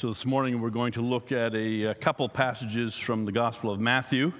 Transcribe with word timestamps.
So, 0.00 0.08
this 0.08 0.24
morning 0.24 0.62
we're 0.62 0.70
going 0.70 0.92
to 0.92 1.02
look 1.02 1.30
at 1.30 1.54
a, 1.54 1.82
a, 1.82 1.94
couple 1.94 2.26
passages 2.26 2.96
from 2.96 3.26
the 3.26 3.32
Gospel 3.32 3.70
of 3.70 3.80
Matthew. 3.80 4.32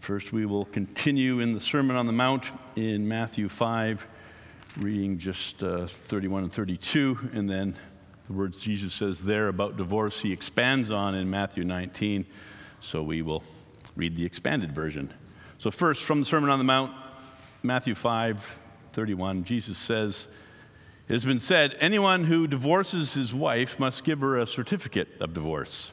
First, 0.00 0.34
we 0.34 0.44
will 0.44 0.66
continue 0.66 1.40
in 1.40 1.54
the 1.54 1.60
Sermon 1.60 1.96
on 1.96 2.06
the 2.06 2.12
Mount 2.12 2.50
in 2.76 3.08
Matthew 3.08 3.48
5, 3.48 4.06
reading 4.80 5.16
just 5.16 5.62
uh, 5.62 5.86
31 5.86 6.42
and 6.42 6.52
32, 6.52 7.30
and 7.32 7.48
then 7.48 7.74
the 8.26 8.34
words 8.34 8.60
Jesus 8.60 8.92
says 8.92 9.22
there 9.22 9.48
about 9.48 9.78
divorce 9.78 10.20
he 10.20 10.30
expands 10.30 10.90
on 10.90 11.14
in 11.14 11.30
Matthew 11.30 11.64
19. 11.64 12.26
So, 12.80 13.02
we 13.02 13.22
will 13.22 13.42
read 13.96 14.14
the 14.14 14.26
expanded 14.26 14.74
version. 14.74 15.10
So, 15.56 15.70
first, 15.70 16.02
from 16.02 16.20
the 16.20 16.26
Sermon 16.26 16.50
on 16.50 16.58
the 16.58 16.66
Mount, 16.66 16.92
Matthew 17.62 17.94
5, 17.94 18.58
31, 18.92 19.44
Jesus 19.44 19.78
says, 19.78 20.26
it 21.08 21.12
has 21.12 21.24
been 21.24 21.38
said 21.38 21.76
anyone 21.80 22.24
who 22.24 22.46
divorces 22.46 23.14
his 23.14 23.34
wife 23.34 23.78
must 23.78 24.04
give 24.04 24.20
her 24.20 24.38
a 24.38 24.46
certificate 24.46 25.08
of 25.20 25.34
divorce. 25.34 25.92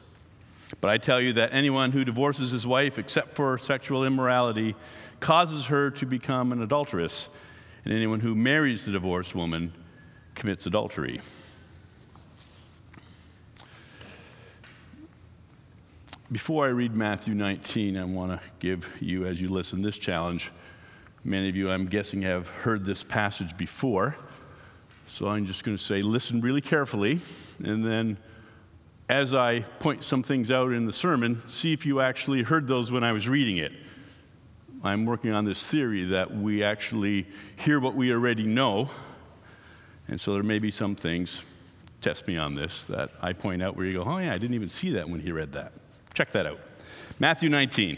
But 0.82 0.92
I 0.92 0.98
tell 0.98 1.20
you 1.20 1.34
that 1.34 1.50
anyone 1.52 1.92
who 1.92 2.06
divorces 2.06 2.52
his 2.52 2.66
wife 2.66 3.00
except 3.00 3.36
for 3.36 3.58
sexual 3.58 4.06
immorality 4.06 4.76
causes 5.20 5.66
her 5.66 5.90
to 5.92 6.06
become 6.06 6.52
an 6.52 6.62
adulteress, 6.62 7.30
and 7.84 7.94
anyone 7.94 8.20
who 8.20 8.36
marries 8.36 8.86
the 8.86 8.92
divorced 8.92 9.36
woman 9.36 9.74
commits 10.36 10.66
adultery. 10.66 11.22
Before 16.32 16.66
I 16.66 16.70
read 16.70 16.96
Matthew 16.96 17.34
19, 17.34 17.98
I 17.98 18.04
want 18.04 18.32
to 18.32 18.40
give 18.60 18.88
you, 19.00 19.26
as 19.26 19.42
you 19.42 19.48
listen, 19.48 19.82
this 19.82 19.98
challenge. 19.98 20.52
Many 21.24 21.50
of 21.50 21.56
you, 21.56 21.72
I'm 21.72 21.88
guessing, 21.88 22.22
have 22.22 22.48
heard 22.48 22.86
this 22.86 23.04
passage 23.04 23.58
before. 23.58 24.16
So 25.12 25.28
I'm 25.28 25.46
just 25.46 25.64
going 25.64 25.76
to 25.76 25.84
say, 25.84 26.02
listen 26.02 26.40
really 26.40 26.62
carefully, 26.62 27.20
and 27.64 27.86
then 27.86 28.18
as 29.10 29.34
I 29.34 29.62
point 29.80 30.04
some 30.04 30.22
things 30.22 30.52
out 30.52 30.72
in 30.72 30.86
the 30.86 30.94
sermon, 30.94 31.42
see 31.46 31.74
if 31.74 31.86
you 31.86 32.00
actually 32.00 32.44
heard 32.44 32.68
those 32.68 32.92
when 32.92 33.04
I 33.04 33.12
was 33.12 33.28
reading 33.28 33.58
it. 33.58 33.72
I'm 34.84 35.06
working 35.06 35.32
on 35.32 35.46
this 35.46 35.66
theory 35.66 36.06
that 36.06 36.34
we 36.34 36.64
actually 36.64 37.28
hear 37.58 37.80
what 37.80 37.96
we 37.96 38.14
already 38.14 38.44
know, 38.44 38.90
and 40.08 40.22
so 40.22 40.34
there 40.34 40.44
may 40.44 40.60
be 40.60 40.72
some 40.72 40.96
things, 40.96 41.42
test 42.02 42.28
me 42.28 42.38
on 42.38 42.56
this, 42.56 42.86
that 42.86 43.10
I 43.22 43.34
point 43.34 43.64
out 43.64 43.76
where 43.76 43.88
you 43.88 43.94
go, 43.94 44.04
oh 44.04 44.20
yeah, 44.20 44.32
I 44.32 44.38
didn't 44.38 44.54
even 44.54 44.70
see 44.70 44.92
that 44.92 45.10
when 45.10 45.20
he 45.20 45.32
read 45.32 45.52
that. 45.54 45.74
Check 46.14 46.32
that 46.34 46.46
out. 46.46 46.60
Matthew 47.18 47.50
19. 47.50 47.98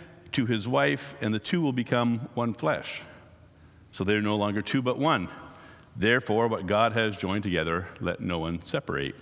to 0.33 0.45
his 0.45 0.67
wife, 0.67 1.15
and 1.21 1.33
the 1.33 1.39
two 1.39 1.61
will 1.61 1.73
become 1.73 2.29
one 2.33 2.53
flesh. 2.53 3.01
So 3.91 4.03
they're 4.03 4.21
no 4.21 4.35
longer 4.35 4.61
two, 4.61 4.81
but 4.81 4.97
one. 4.97 5.27
Therefore, 5.95 6.47
what 6.47 6.67
God 6.67 6.93
has 6.93 7.17
joined 7.17 7.43
together, 7.43 7.87
let 7.99 8.21
no 8.21 8.39
one 8.39 8.63
separate. 8.65 9.15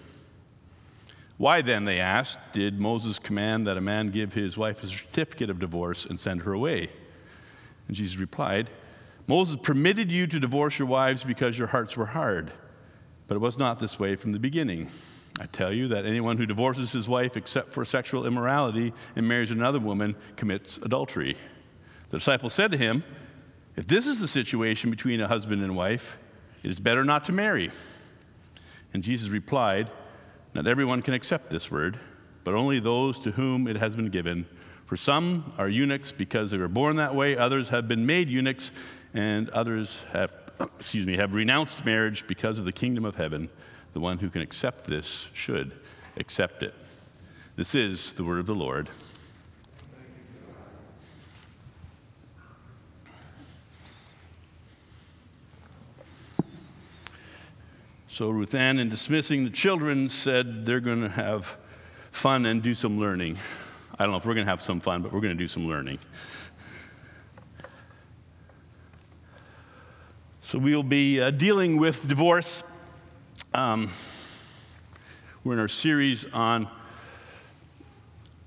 Why 1.38 1.62
then, 1.62 1.86
they 1.86 2.00
asked, 2.00 2.38
did 2.54 2.80
Moses 2.80 3.18
command 3.18 3.66
that 3.66 3.78
a 3.78 3.82
man 3.82 4.12
give 4.12 4.34
his 4.34 4.58
wife 4.58 4.84
a 4.84 4.88
certificate 4.88 5.50
of 5.50 5.60
divorce 5.60 6.06
and 6.06 6.20
send 6.20 6.42
her 6.42 6.54
away? 6.54 6.90
And 7.88 7.96
Jesus 7.96 8.18
replied, 8.18 8.70
Moses 9.26 9.56
permitted 9.62 10.12
you 10.12 10.28
to 10.28 10.40
divorce 10.40 10.78
your 10.78 10.88
wives 10.88 11.24
because 11.24 11.58
your 11.58 11.68
hearts 11.68 11.96
were 11.96 12.08
hard, 12.08 12.52
but 13.28 13.36
it 13.36 13.40
was 13.40 13.58
not 13.58 13.80
this 13.80 14.00
way 14.00 14.16
from 14.16 14.32
the 14.32 14.40
beginning. 14.40 14.90
I 15.40 15.46
tell 15.46 15.72
you 15.72 15.88
that 15.90 16.06
anyone 16.06 16.38
who 16.38 16.46
divorces 16.46 16.92
his 16.92 17.08
wife 17.08 17.38
except 17.38 17.72
for 17.72 17.86
sexual 17.86 18.26
immorality 18.26 18.94
and 19.16 19.28
marries 19.28 19.52
another 19.52 19.80
woman 19.80 20.16
commits 20.36 20.78
adultery. 20.78 21.38
The 22.10 22.18
disciple 22.18 22.50
said 22.50 22.72
to 22.72 22.78
him, 22.78 23.04
If 23.78 23.88
this 23.88 24.06
is 24.06 24.20
the 24.20 24.28
situation 24.28 24.90
between 24.90 25.22
a 25.22 25.28
husband 25.28 25.64
and 25.64 25.76
wife, 25.76 26.18
it 26.64 26.72
is 26.72 26.80
better 26.80 27.06
not 27.06 27.26
to 27.26 27.32
marry. 27.32 27.72
And 28.94 29.02
Jesus 29.02 29.30
replied, 29.30 29.90
Not 30.54 30.68
everyone 30.68 31.02
can 31.02 31.14
accept 31.14 31.50
this 31.50 31.72
word, 31.72 31.98
but 32.44 32.54
only 32.54 32.80
those 32.80 33.20
to 33.20 33.32
whom 33.32 33.68
it 33.68 33.78
has 33.78 33.96
been 33.96 34.10
given. 34.10 34.46
For 34.88 34.98
some 34.98 35.54
are 35.58 35.70
eunuchs 35.70 36.12
because 36.12 36.52
they 36.52 36.58
were 36.58 36.68
born 36.68 36.98
that 36.98 37.16
way, 37.16 37.38
others 37.38 37.70
have 37.70 37.88
been 37.88 38.06
made 38.06 38.28
eunuchs, 38.28 38.72
and 39.14 39.50
others 39.52 40.00
have, 40.12 40.36
excuse 40.60 41.06
me, 41.06 41.16
have 41.16 41.34
renounced 41.34 41.86
marriage 41.86 42.28
because 42.28 42.60
of 42.60 42.66
the 42.66 42.74
kingdom 42.74 43.06
of 43.06 43.16
heaven. 43.16 43.50
The 43.94 44.00
one 44.00 44.18
who 44.18 44.30
can 44.30 44.42
accept 44.42 44.86
this 44.86 45.28
should 45.34 45.72
accept 46.18 46.64
it. 46.64 46.74
This 47.56 47.76
is 47.76 48.14
the 48.14 48.24
word 48.24 48.40
of 48.40 48.46
the 48.46 48.56
Lord. 48.56 48.90
So 58.08 58.30
Ruth 58.30 58.54
Ann, 58.54 58.80
in 58.80 58.90
dismissing 58.90 59.46
the 59.46 59.50
children, 59.50 60.10
said 60.10 60.66
they're 60.66 60.82
going 60.82 61.02
to 61.02 61.10
have 61.10 61.56
fun 62.12 62.46
and 62.46 62.62
do 62.62 62.76
some 62.76 63.00
learning. 63.00 63.38
I 63.98 64.04
don't 64.04 64.12
know 64.12 64.18
if 64.18 64.26
we're 64.26 64.34
going 64.34 64.46
to 64.46 64.52
have 64.52 64.62
some 64.62 64.82
fun, 64.82 65.02
but 65.02 65.14
we're 65.14 65.22
going 65.22 65.38
to 65.38 65.42
do 65.42 65.48
some 65.48 65.68
learning. 65.68 66.00
So 70.42 70.60
we'll 70.60 70.84
be 70.84 71.22
uh, 71.22 71.32
dealing 71.32 71.78
with 71.78 72.08
divorce 72.08 72.64
um, 73.54 73.90
we're 75.44 75.54
in 75.54 75.60
our 75.60 75.68
series 75.68 76.26
on 76.34 76.68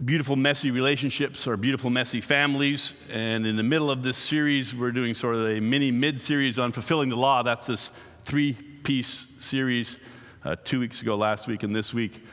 beautiful, 0.05 0.37
messy 0.37 0.71
relationships 0.71 1.47
or 1.47 1.57
beautiful, 1.57 1.91
messy 1.91 2.21
families. 2.21 2.93
And 3.11 3.47
in 3.47 3.57
the 3.57 3.63
middle 3.63 3.91
of 3.91 4.03
this 4.03 4.17
series, 4.17 4.75
we're 4.75 4.93
doing 4.93 5.15
sort 5.15 5.35
of 5.35 5.49
a 5.49 5.61
mini 5.61 5.91
mid 5.91 6.21
series 6.21 6.59
on 6.59 6.73
fulfilling 6.73 7.09
the 7.09 7.17
law. 7.17 7.43
That's 7.43 7.67
this 7.67 7.91
three 8.25 8.53
piece 8.53 9.27
series 9.41 9.99
uh, 10.45 10.57
two 10.63 10.79
weeks 10.79 11.03
ago, 11.03 11.17
last 11.17 11.49
week, 11.49 11.63
and 11.65 11.75
this 11.75 11.93
week 11.93 12.25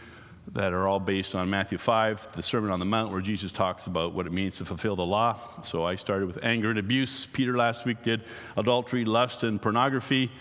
that 0.53 0.73
are 0.73 0.87
all 0.87 0.99
based 0.99 1.35
on 1.35 1.49
Matthew 1.49 1.77
5, 1.77 2.29
the 2.35 2.41
Sermon 2.41 2.71
on 2.71 2.79
the 2.79 2.85
Mount, 2.85 3.11
where 3.11 3.21
Jesus 3.21 3.51
talks 3.51 3.85
about 3.85 4.13
what 4.13 4.25
it 4.25 4.31
means 4.31 4.57
to 4.57 4.65
fulfill 4.65 4.95
the 4.95 5.05
law. 5.05 5.37
So 5.61 5.85
I 5.85 5.95
started 5.95 6.25
with 6.25 6.43
anger 6.43 6.71
and 6.71 6.79
abuse. 6.79 7.27
Peter 7.27 7.55
last 7.55 7.85
week 7.85 8.03
did 8.03 8.23
adultery, 8.57 9.05
lust, 9.05 9.43
and 9.43 9.61
pornography. 9.61 10.31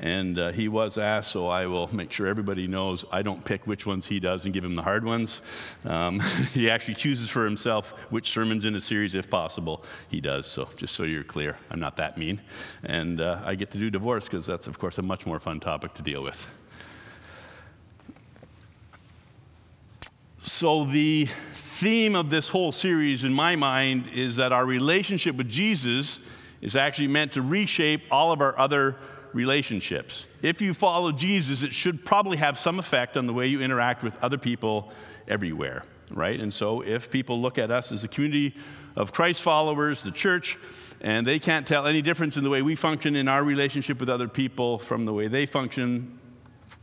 And 0.00 0.38
uh, 0.38 0.50
he 0.50 0.66
was 0.68 0.96
asked, 0.96 1.30
so 1.30 1.48
I 1.48 1.66
will 1.66 1.94
make 1.94 2.10
sure 2.10 2.26
everybody 2.26 2.66
knows 2.66 3.04
I 3.12 3.20
don't 3.20 3.44
pick 3.44 3.66
which 3.66 3.84
ones 3.84 4.06
he 4.06 4.18
does 4.18 4.46
and 4.46 4.54
give 4.54 4.64
him 4.64 4.74
the 4.74 4.82
hard 4.82 5.04
ones. 5.04 5.42
Um, 5.84 6.20
he 6.54 6.70
actually 6.70 6.94
chooses 6.94 7.28
for 7.28 7.44
himself 7.44 7.90
which 8.08 8.30
sermons 8.30 8.64
in 8.64 8.74
a 8.74 8.80
series, 8.80 9.14
if 9.14 9.28
possible, 9.28 9.84
he 10.08 10.22
does. 10.22 10.46
So 10.46 10.70
just 10.76 10.94
so 10.94 11.02
you're 11.02 11.22
clear, 11.22 11.58
I'm 11.70 11.80
not 11.80 11.98
that 11.98 12.16
mean. 12.16 12.40
And 12.82 13.20
uh, 13.20 13.42
I 13.44 13.54
get 13.54 13.70
to 13.72 13.78
do 13.78 13.90
divorce 13.90 14.24
because 14.24 14.46
that's, 14.46 14.66
of 14.66 14.78
course, 14.78 14.96
a 14.96 15.02
much 15.02 15.26
more 15.26 15.38
fun 15.38 15.60
topic 15.60 15.92
to 15.94 16.02
deal 16.02 16.22
with. 16.22 16.50
So, 20.42 20.86
the 20.86 21.28
theme 21.52 22.16
of 22.16 22.30
this 22.30 22.48
whole 22.48 22.72
series, 22.72 23.24
in 23.24 23.32
my 23.34 23.56
mind, 23.56 24.08
is 24.14 24.36
that 24.36 24.52
our 24.52 24.64
relationship 24.64 25.36
with 25.36 25.50
Jesus 25.50 26.18
is 26.62 26.76
actually 26.76 27.08
meant 27.08 27.32
to 27.32 27.42
reshape 27.42 28.02
all 28.10 28.32
of 28.32 28.40
our 28.40 28.58
other 28.58 28.96
relationships. 29.32 30.26
If 30.42 30.60
you 30.60 30.74
follow 30.74 31.12
Jesus, 31.12 31.62
it 31.62 31.72
should 31.72 32.04
probably 32.04 32.36
have 32.38 32.58
some 32.58 32.78
effect 32.78 33.16
on 33.16 33.26
the 33.26 33.32
way 33.32 33.46
you 33.46 33.60
interact 33.60 34.02
with 34.02 34.14
other 34.22 34.38
people 34.38 34.92
everywhere, 35.28 35.82
right? 36.10 36.38
And 36.38 36.52
so 36.52 36.82
if 36.82 37.10
people 37.10 37.40
look 37.40 37.58
at 37.58 37.70
us 37.70 37.92
as 37.92 38.04
a 38.04 38.08
community 38.08 38.56
of 38.96 39.12
Christ 39.12 39.42
followers, 39.42 40.02
the 40.02 40.10
church, 40.10 40.58
and 41.00 41.26
they 41.26 41.38
can't 41.38 41.66
tell 41.66 41.86
any 41.86 42.02
difference 42.02 42.36
in 42.36 42.44
the 42.44 42.50
way 42.50 42.62
we 42.62 42.74
function 42.74 43.16
in 43.16 43.28
our 43.28 43.42
relationship 43.42 44.00
with 44.00 44.10
other 44.10 44.28
people 44.28 44.78
from 44.78 45.06
the 45.06 45.12
way 45.12 45.28
they 45.28 45.46
function 45.46 46.18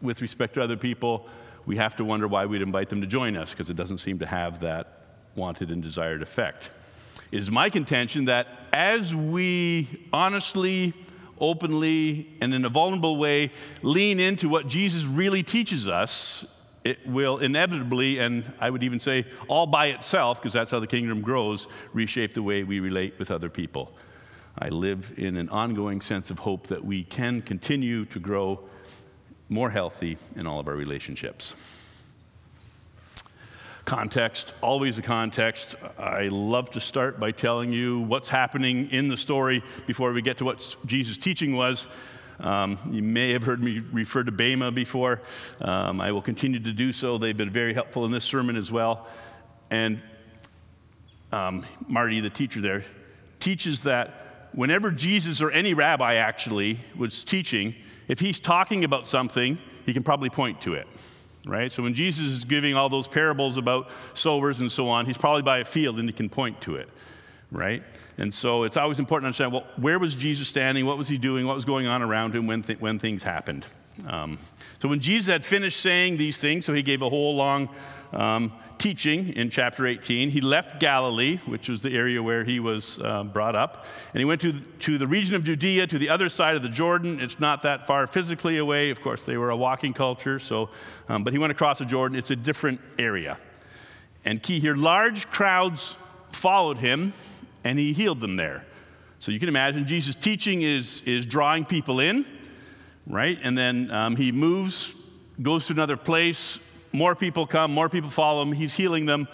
with 0.01 0.21
respect 0.21 0.53
to 0.55 0.61
other 0.61 0.77
people, 0.77 1.27
we 1.65 1.77
have 1.77 1.95
to 1.97 2.05
wonder 2.05 2.27
why 2.27 2.45
we'd 2.45 2.61
invite 2.61 2.89
them 2.89 3.01
to 3.01 3.07
join 3.07 3.35
us 3.35 3.51
because 3.51 3.69
it 3.69 3.75
doesn't 3.75 3.97
seem 3.99 4.19
to 4.19 4.25
have 4.25 4.61
that 4.61 5.01
wanted 5.35 5.69
and 5.69 5.83
desired 5.83 6.21
effect. 6.21 6.71
It 7.31 7.39
is 7.39 7.51
my 7.51 7.69
contention 7.69 8.25
that 8.25 8.47
as 8.71 9.13
we 9.13 10.07
honestly 10.13 10.93
openly 11.39 12.35
and 12.41 12.53
in 12.53 12.65
a 12.65 12.69
vulnerable 12.69 13.17
way 13.17 13.51
lean 13.81 14.19
into 14.19 14.49
what 14.49 14.67
Jesus 14.67 15.03
really 15.03 15.43
teaches 15.43 15.87
us, 15.87 16.45
it 16.83 17.05
will 17.05 17.39
inevitably, 17.39 18.19
and 18.19 18.45
I 18.59 18.69
would 18.69 18.83
even 18.83 18.99
say 18.99 19.25
all 19.47 19.67
by 19.67 19.87
itself, 19.87 20.41
because 20.41 20.53
that's 20.53 20.71
how 20.71 20.79
the 20.79 20.87
kingdom 20.87 21.21
grows, 21.21 21.67
reshape 21.93 22.33
the 22.33 22.43
way 22.43 22.63
we 22.63 22.79
relate 22.79 23.19
with 23.19 23.29
other 23.29 23.49
people. 23.49 23.91
I 24.57 24.69
live 24.69 25.13
in 25.17 25.35
an 25.37 25.49
ongoing 25.49 26.01
sense 26.01 26.31
of 26.31 26.39
hope 26.39 26.67
that 26.67 26.83
we 26.83 27.03
can 27.03 27.41
continue 27.41 28.05
to 28.05 28.19
grow 28.19 28.61
more 29.49 29.69
healthy 29.69 30.17
in 30.35 30.47
all 30.47 30.59
of 30.59 30.67
our 30.67 30.75
relationships. 30.75 31.55
Context, 33.87 34.53
always 34.59 34.97
a 34.97 35.01
context. 35.01 35.75
I 35.97 36.23
love 36.23 36.69
to 36.71 36.81
start 36.81 37.21
by 37.21 37.31
telling 37.31 37.71
you 37.71 38.01
what's 38.01 38.27
happening 38.27 38.89
in 38.91 39.07
the 39.07 39.15
story 39.15 39.63
before 39.85 40.11
we 40.11 40.21
get 40.21 40.39
to 40.39 40.43
what 40.43 40.75
Jesus' 40.85 41.17
teaching 41.17 41.55
was. 41.55 41.87
Um, 42.41 42.77
you 42.91 43.01
may 43.01 43.31
have 43.31 43.43
heard 43.43 43.63
me 43.63 43.81
refer 43.93 44.25
to 44.25 44.31
Bema 44.33 44.73
before. 44.73 45.21
Um, 45.61 46.01
I 46.01 46.11
will 46.11 46.21
continue 46.21 46.59
to 46.59 46.73
do 46.73 46.91
so. 46.91 47.17
They've 47.17 47.37
been 47.37 47.49
very 47.49 47.73
helpful 47.73 48.03
in 48.03 48.11
this 48.11 48.25
sermon 48.25 48.57
as 48.57 48.69
well. 48.69 49.07
And 49.71 50.01
um, 51.31 51.65
Marty, 51.87 52.19
the 52.19 52.29
teacher 52.29 52.59
there, 52.59 52.83
teaches 53.39 53.83
that 53.83 54.49
whenever 54.51 54.91
Jesus 54.91 55.39
or 55.41 55.49
any 55.49 55.73
rabbi 55.73 56.15
actually 56.15 56.77
was 56.97 57.23
teaching, 57.23 57.73
if 58.09 58.19
he's 58.19 58.37
talking 58.37 58.83
about 58.83 59.07
something, 59.07 59.57
he 59.85 59.93
can 59.93 60.03
probably 60.03 60.29
point 60.29 60.59
to 60.63 60.73
it 60.73 60.87
right? 61.47 61.71
So 61.71 61.83
when 61.83 61.93
Jesus 61.93 62.27
is 62.27 62.45
giving 62.45 62.75
all 62.75 62.89
those 62.89 63.07
parables 63.07 63.57
about 63.57 63.89
sowers 64.13 64.59
and 64.59 64.71
so 64.71 64.87
on, 64.87 65.05
he's 65.05 65.17
probably 65.17 65.43
by 65.43 65.59
a 65.59 65.65
field 65.65 65.99
and 65.99 66.07
he 66.07 66.13
can 66.13 66.29
point 66.29 66.61
to 66.61 66.75
it, 66.75 66.89
right? 67.51 67.83
And 68.17 68.33
so 68.33 68.63
it's 68.63 68.77
always 68.77 68.99
important 68.99 69.25
to 69.25 69.27
understand 69.27 69.53
well, 69.53 69.67
where 69.77 69.99
was 69.99 70.15
Jesus 70.15 70.47
standing? 70.47 70.85
What 70.85 70.97
was 70.97 71.07
he 71.07 71.17
doing? 71.17 71.45
What 71.45 71.55
was 71.55 71.65
going 71.65 71.87
on 71.87 72.01
around 72.01 72.35
him 72.35 72.47
when, 72.47 72.63
th- 72.63 72.79
when 72.79 72.99
things 72.99 73.23
happened? 73.23 73.65
Um, 74.07 74.37
so 74.79 74.87
when 74.87 74.99
Jesus 74.99 75.27
had 75.27 75.43
finished 75.43 75.79
saying 75.79 76.17
these 76.17 76.39
things, 76.39 76.65
so 76.65 76.73
he 76.73 76.83
gave 76.83 77.01
a 77.01 77.09
whole 77.09 77.35
long 77.35 77.69
um, 78.13 78.51
teaching 78.77 79.33
in 79.33 79.49
chapter 79.49 79.87
18. 79.87 80.29
He 80.29 80.41
left 80.41 80.79
Galilee, 80.79 81.37
which 81.45 81.69
was 81.69 81.81
the 81.81 81.95
area 81.95 82.21
where 82.21 82.43
he 82.43 82.59
was 82.59 82.99
uh, 83.01 83.23
brought 83.23 83.55
up, 83.55 83.85
and 84.13 84.19
he 84.19 84.25
went 84.25 84.41
to, 84.41 84.53
to 84.79 84.97
the 84.97 85.07
region 85.07 85.35
of 85.35 85.43
Judea, 85.43 85.87
to 85.87 85.97
the 85.97 86.09
other 86.09 86.29
side 86.29 86.55
of 86.55 86.63
the 86.63 86.69
Jordan. 86.69 87.19
It's 87.19 87.39
not 87.39 87.63
that 87.63 87.87
far 87.87 88.07
physically 88.07 88.57
away. 88.57 88.89
Of 88.89 89.01
course, 89.01 89.23
they 89.23 89.37
were 89.37 89.49
a 89.49 89.57
walking 89.57 89.93
culture, 89.93 90.39
so, 90.39 90.69
um, 91.09 91.23
but 91.23 91.33
he 91.33 91.39
went 91.39 91.51
across 91.51 91.79
the 91.79 91.85
Jordan. 91.85 92.17
It's 92.17 92.31
a 92.31 92.35
different 92.35 92.79
area. 92.99 93.37
And 94.25 94.41
key 94.41 94.59
here 94.59 94.75
large 94.75 95.29
crowds 95.29 95.95
followed 96.31 96.77
him, 96.77 97.13
and 97.63 97.79
he 97.79 97.93
healed 97.93 98.19
them 98.19 98.35
there. 98.35 98.65
So 99.19 99.31
you 99.31 99.39
can 99.39 99.49
imagine 99.49 99.85
Jesus' 99.85 100.15
teaching 100.15 100.61
is, 100.61 101.01
is 101.05 101.25
drawing 101.25 101.65
people 101.65 101.99
in, 101.99 102.25
right? 103.07 103.39
And 103.41 103.57
then 103.57 103.89
um, 103.89 104.15
he 104.15 104.31
moves, 104.31 104.93
goes 105.41 105.65
to 105.67 105.73
another 105.73 105.97
place, 105.97 106.59
more 106.97 107.15
people 107.15 107.45
come, 107.47 107.71
more 107.71 107.89
people 107.89 108.09
follow 108.09 108.41
him. 108.41 108.51
He's 108.51 108.73
healing 108.73 109.05
them. 109.05 109.27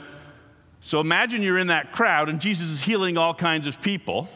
So 0.81 0.99
imagine 0.99 1.41
you're 1.41 1.57
in 1.57 1.67
that 1.67 1.93
crowd 1.93 2.27
and 2.29 2.41
Jesus 2.41 2.69
is 2.69 2.81
healing 2.81 3.17
all 3.17 3.33
kinds 3.33 3.67
of 3.67 3.81
people. 3.81 4.27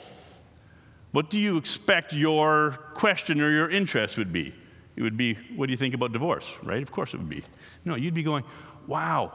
What 1.12 1.30
do 1.30 1.40
you 1.40 1.58
expect 1.58 2.14
your 2.14 2.80
question 2.94 3.42
or 3.42 3.52
your 3.52 3.70
interest 3.70 4.18
would 4.18 4.32
be? 4.32 4.54
It 4.96 5.04
would 5.04 5.18
be, 5.18 5.36
what 5.56 5.68
do 5.68 5.72
you 5.72 5.78
think 5.78 5.94
about 5.94 6.14
divorce, 6.14 6.52
right? 6.64 6.82
Of 6.82 6.92
course 6.92 7.14
it 7.14 7.18
would 7.18 7.30
be. 7.30 7.44
No, 7.86 7.96
you'd 7.96 8.14
be 8.14 8.24
going, 8.24 8.44
wow, 8.88 9.34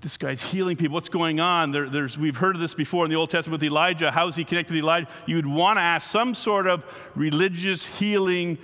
this 0.00 0.16
guy's 0.16 0.42
healing 0.42 0.76
people. 0.76 0.94
What's 0.94 1.08
going 1.08 1.40
on? 1.40 1.72
There, 1.72 2.08
we've 2.18 2.36
heard 2.36 2.56
of 2.56 2.60
this 2.60 2.74
before 2.74 3.04
in 3.04 3.10
the 3.10 3.16
Old 3.16 3.30
Testament 3.30 3.60
with 3.60 3.68
Elijah. 3.70 4.10
How's 4.10 4.34
he 4.36 4.44
connected 4.44 4.72
to 4.72 4.78
Elijah? 4.78 5.08
You'd 5.26 5.46
want 5.46 5.76
to 5.76 5.82
ask 5.82 6.10
some 6.10 6.34
sort 6.34 6.66
of 6.66 6.84
religious, 7.14 7.84
healing, 7.84 8.58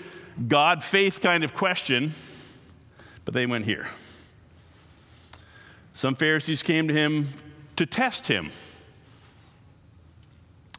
God 0.49 0.83
faith 0.83 1.21
kind 1.21 1.45
of 1.45 1.55
question, 1.55 2.15
but 3.25 3.35
they 3.35 3.47
went 3.47 3.65
here. 3.65 3.87
Some 6.01 6.15
Pharisees 6.15 6.63
came 6.63 6.89
to 6.89 6.95
him 6.95 7.29
to 7.77 7.85
test 7.85 8.27
him. 8.27 8.53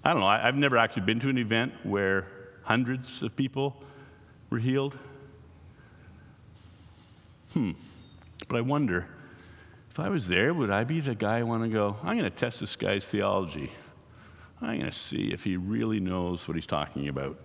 I 0.03 0.13
don't 0.13 0.21
know, 0.21 0.25
I, 0.25 0.39
have 0.39 0.55
never 0.55 0.77
actually 0.77 1.03
been 1.03 1.19
to 1.19 1.29
an 1.29 1.37
event 1.37 1.73
where 1.83 2.25
hundreds 2.63 3.21
of 3.21 3.35
people 3.35 3.83
were 4.49 4.57
healed. 4.57 4.97
Hmm. 7.53 7.73
But 8.47 8.57
I 8.57 8.61
wonder 8.61 9.05
if 9.91 9.99
I 9.99 10.09
was 10.09 10.27
there, 10.27 10.55
would 10.55 10.71
I 10.71 10.85
be 10.85 11.01
the 11.01 11.13
guy 11.13 11.37
I 11.37 11.43
want 11.43 11.61
to 11.65 11.69
go, 11.69 11.97
I'm 12.01 12.17
going 12.17 12.23
to 12.23 12.35
test 12.35 12.59
this 12.59 12.75
guy's 12.75 13.07
theology? 13.07 13.71
I'm 14.59 14.79
going 14.79 14.89
to 14.89 14.97
see 14.97 15.31
if 15.31 15.43
he 15.43 15.55
really 15.55 15.99
knows 15.99 16.47
what 16.47 16.55
he's 16.55 16.65
talking 16.65 17.07
about. 17.07 17.39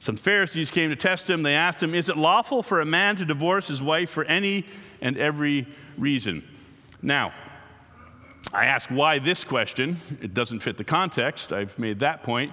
Some 0.00 0.16
Pharisees 0.16 0.70
came 0.70 0.88
to 0.88 0.96
test 0.96 1.28
him. 1.28 1.42
They 1.42 1.56
asked 1.56 1.82
him, 1.82 1.94
Is 1.94 2.08
it 2.08 2.16
lawful 2.16 2.62
for 2.62 2.80
a 2.80 2.86
man 2.86 3.16
to 3.16 3.26
divorce 3.26 3.68
his 3.68 3.82
wife 3.82 4.08
for 4.08 4.24
any 4.24 4.64
and 5.02 5.18
every 5.18 5.66
reason? 5.98 6.42
Now, 7.02 7.32
I 8.52 8.66
ask 8.66 8.88
why 8.90 9.18
this 9.18 9.44
question. 9.44 9.98
It 10.20 10.34
doesn't 10.34 10.60
fit 10.60 10.76
the 10.76 10.84
context. 10.84 11.52
I've 11.52 11.78
made 11.78 11.98
that 12.00 12.22
point. 12.22 12.52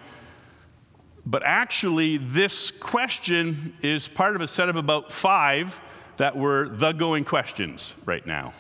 But 1.26 1.44
actually, 1.46 2.18
this 2.18 2.72
question 2.72 3.74
is 3.82 4.08
part 4.08 4.36
of 4.36 4.42
a 4.42 4.48
set 4.48 4.70
of 4.70 4.76
about 4.76 5.12
five 5.12 5.80
that 6.18 6.36
were 6.36 6.70
the 6.70 6.92
going 6.92 7.24
questions 7.24 7.94
right 8.06 8.26
now, 8.26 8.54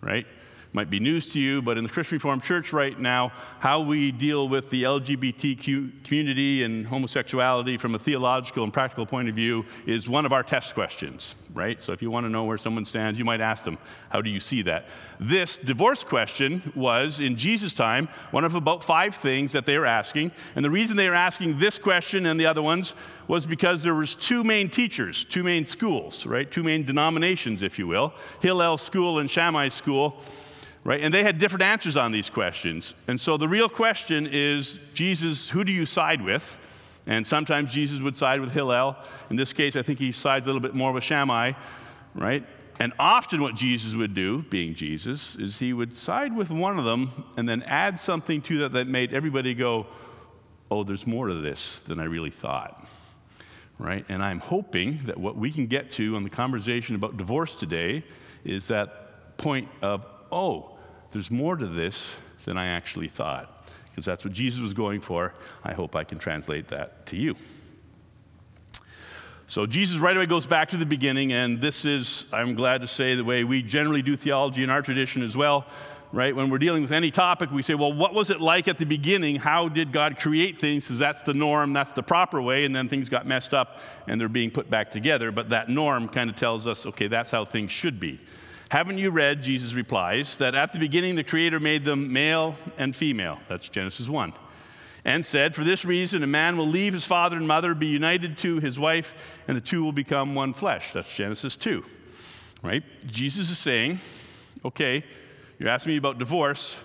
right? 0.00 0.26
Might 0.72 0.88
be 0.88 1.00
news 1.00 1.32
to 1.32 1.40
you, 1.40 1.60
but 1.60 1.76
in 1.76 1.84
the 1.84 1.90
Christian 1.90 2.16
Reformed 2.16 2.44
Church 2.44 2.72
right 2.72 2.98
now, 2.98 3.32
how 3.58 3.80
we 3.80 4.12
deal 4.12 4.48
with 4.48 4.70
the 4.70 4.84
LGBTQ 4.84 6.04
community 6.04 6.62
and 6.62 6.86
homosexuality 6.86 7.76
from 7.76 7.96
a 7.96 7.98
theological 7.98 8.62
and 8.62 8.72
practical 8.72 9.04
point 9.04 9.28
of 9.28 9.34
view 9.34 9.64
is 9.86 10.08
one 10.08 10.24
of 10.24 10.32
our 10.32 10.44
test 10.44 10.74
questions, 10.74 11.34
right? 11.52 11.80
So 11.80 11.92
if 11.92 12.02
you 12.02 12.10
want 12.10 12.24
to 12.26 12.30
know 12.30 12.44
where 12.44 12.58
someone 12.58 12.84
stands, 12.84 13.18
you 13.18 13.24
might 13.24 13.40
ask 13.40 13.64
them, 13.64 13.78
How 14.10 14.22
do 14.22 14.30
you 14.30 14.38
see 14.38 14.62
that? 14.62 14.86
This 15.18 15.58
divorce 15.58 16.04
question 16.04 16.72
was, 16.76 17.18
in 17.18 17.34
Jesus' 17.34 17.74
time, 17.74 18.08
one 18.30 18.44
of 18.44 18.54
about 18.54 18.84
five 18.84 19.16
things 19.16 19.52
that 19.52 19.66
they 19.66 19.76
were 19.76 19.86
asking. 19.86 20.30
And 20.54 20.64
the 20.64 20.70
reason 20.70 20.96
they 20.96 21.08
were 21.08 21.14
asking 21.16 21.58
this 21.58 21.78
question 21.78 22.26
and 22.26 22.38
the 22.38 22.46
other 22.46 22.62
ones 22.62 22.94
was 23.26 23.44
because 23.44 23.82
there 23.82 23.94
was 23.94 24.14
two 24.14 24.44
main 24.44 24.68
teachers, 24.68 25.24
two 25.24 25.42
main 25.42 25.66
schools, 25.66 26.26
right? 26.26 26.50
Two 26.50 26.62
main 26.62 26.84
denominations, 26.84 27.62
if 27.62 27.78
you 27.78 27.86
will, 27.86 28.12
Hillel 28.40 28.78
School 28.78 29.18
and 29.18 29.30
Shammai 29.30 29.68
School 29.68 30.20
right? 30.84 31.00
And 31.00 31.12
they 31.12 31.22
had 31.22 31.38
different 31.38 31.62
answers 31.62 31.96
on 31.96 32.12
these 32.12 32.30
questions. 32.30 32.94
And 33.06 33.20
so 33.20 33.36
the 33.36 33.48
real 33.48 33.68
question 33.68 34.28
is 34.30 34.78
Jesus, 34.94 35.48
who 35.48 35.64
do 35.64 35.72
you 35.72 35.86
side 35.86 36.22
with? 36.22 36.58
And 37.06 37.26
sometimes 37.26 37.72
Jesus 37.72 38.00
would 38.00 38.16
side 38.16 38.40
with 38.40 38.52
Hillel. 38.52 38.96
In 39.30 39.36
this 39.36 39.52
case, 39.52 39.76
I 39.76 39.82
think 39.82 39.98
he 39.98 40.12
sides 40.12 40.46
a 40.46 40.48
little 40.48 40.60
bit 40.60 40.74
more 40.74 40.92
with 40.92 41.04
Shammai, 41.04 41.52
right? 42.14 42.44
And 42.78 42.94
often, 42.98 43.42
what 43.42 43.54
Jesus 43.54 43.94
would 43.94 44.14
do, 44.14 44.42
being 44.48 44.74
Jesus, 44.74 45.36
is 45.36 45.58
he 45.58 45.74
would 45.74 45.94
side 45.94 46.34
with 46.34 46.50
one 46.50 46.78
of 46.78 46.86
them 46.86 47.24
and 47.36 47.46
then 47.46 47.62
add 47.64 48.00
something 48.00 48.40
to 48.42 48.58
that 48.60 48.72
that 48.72 48.86
made 48.86 49.12
everybody 49.12 49.54
go, 49.54 49.86
Oh, 50.70 50.84
there's 50.84 51.06
more 51.06 51.26
to 51.26 51.34
this 51.34 51.80
than 51.80 51.98
I 51.98 52.04
really 52.04 52.30
thought. 52.30 52.86
Right? 53.78 54.04
And 54.08 54.22
I'm 54.22 54.38
hoping 54.38 55.00
that 55.04 55.18
what 55.18 55.36
we 55.36 55.50
can 55.50 55.66
get 55.66 55.90
to 55.92 56.16
on 56.16 56.22
the 56.22 56.30
conversation 56.30 56.94
about 56.94 57.16
divorce 57.16 57.54
today 57.54 58.04
is 58.44 58.68
that 58.68 59.36
point 59.36 59.68
of 59.82 60.06
oh, 60.32 60.76
there's 61.12 61.30
more 61.30 61.56
to 61.56 61.66
this 61.66 62.16
than 62.44 62.56
I 62.56 62.66
actually 62.68 63.08
thought. 63.08 63.66
Because 63.86 64.04
that's 64.04 64.24
what 64.24 64.32
Jesus 64.32 64.60
was 64.60 64.72
going 64.72 65.00
for. 65.00 65.34
I 65.64 65.72
hope 65.72 65.96
I 65.96 66.04
can 66.04 66.18
translate 66.18 66.68
that 66.68 67.06
to 67.06 67.16
you. 67.16 67.34
So 69.48 69.66
Jesus 69.66 69.98
right 69.98 70.16
away 70.16 70.26
goes 70.26 70.46
back 70.46 70.68
to 70.68 70.76
the 70.76 70.86
beginning, 70.86 71.32
and 71.32 71.60
this 71.60 71.84
is, 71.84 72.24
I'm 72.32 72.54
glad 72.54 72.82
to 72.82 72.86
say, 72.86 73.16
the 73.16 73.24
way 73.24 73.42
we 73.42 73.62
generally 73.62 74.00
do 74.00 74.16
theology 74.16 74.62
in 74.62 74.70
our 74.70 74.80
tradition 74.80 75.22
as 75.22 75.36
well. 75.36 75.66
Right? 76.12 76.34
When 76.34 76.50
we're 76.50 76.58
dealing 76.58 76.82
with 76.82 76.90
any 76.90 77.12
topic, 77.12 77.52
we 77.52 77.62
say, 77.62 77.74
well, 77.74 77.92
what 77.92 78.14
was 78.14 78.30
it 78.30 78.40
like 78.40 78.66
at 78.66 78.78
the 78.78 78.84
beginning? 78.84 79.36
How 79.36 79.68
did 79.68 79.92
God 79.92 80.18
create 80.18 80.58
things? 80.58 80.84
Because 80.84 80.98
that's 80.98 81.22
the 81.22 81.34
norm, 81.34 81.72
that's 81.72 81.92
the 81.92 82.02
proper 82.02 82.42
way, 82.42 82.64
and 82.64 82.74
then 82.74 82.88
things 82.88 83.08
got 83.08 83.26
messed 83.26 83.54
up 83.54 83.80
and 84.08 84.20
they're 84.20 84.28
being 84.28 84.50
put 84.50 84.68
back 84.68 84.90
together. 84.90 85.30
But 85.30 85.50
that 85.50 85.68
norm 85.68 86.08
kind 86.08 86.28
of 86.28 86.34
tells 86.34 86.66
us, 86.66 86.84
okay, 86.84 87.06
that's 87.06 87.30
how 87.30 87.44
things 87.44 87.70
should 87.70 88.00
be. 88.00 88.20
Haven't 88.70 88.98
you 88.98 89.10
read, 89.10 89.42
Jesus 89.42 89.74
replies, 89.74 90.36
that 90.36 90.54
at 90.54 90.72
the 90.72 90.78
beginning 90.78 91.16
the 91.16 91.24
Creator 91.24 91.58
made 91.58 91.84
them 91.84 92.12
male 92.12 92.56
and 92.78 92.94
female? 92.94 93.40
That's 93.48 93.68
Genesis 93.68 94.08
1. 94.08 94.32
And 95.04 95.24
said, 95.24 95.56
For 95.56 95.64
this 95.64 95.84
reason, 95.84 96.22
a 96.22 96.28
man 96.28 96.56
will 96.56 96.68
leave 96.68 96.92
his 96.92 97.04
father 97.04 97.36
and 97.36 97.48
mother, 97.48 97.74
be 97.74 97.88
united 97.88 98.38
to 98.38 98.60
his 98.60 98.78
wife, 98.78 99.12
and 99.48 99.56
the 99.56 99.60
two 99.60 99.82
will 99.82 99.90
become 99.90 100.36
one 100.36 100.54
flesh. 100.54 100.92
That's 100.92 101.12
Genesis 101.12 101.56
2. 101.56 101.84
Right? 102.62 102.84
Jesus 103.08 103.50
is 103.50 103.58
saying, 103.58 103.98
Okay, 104.64 105.04
you're 105.58 105.68
asking 105.68 105.94
me 105.94 105.96
about 105.96 106.20
divorce. 106.20 106.76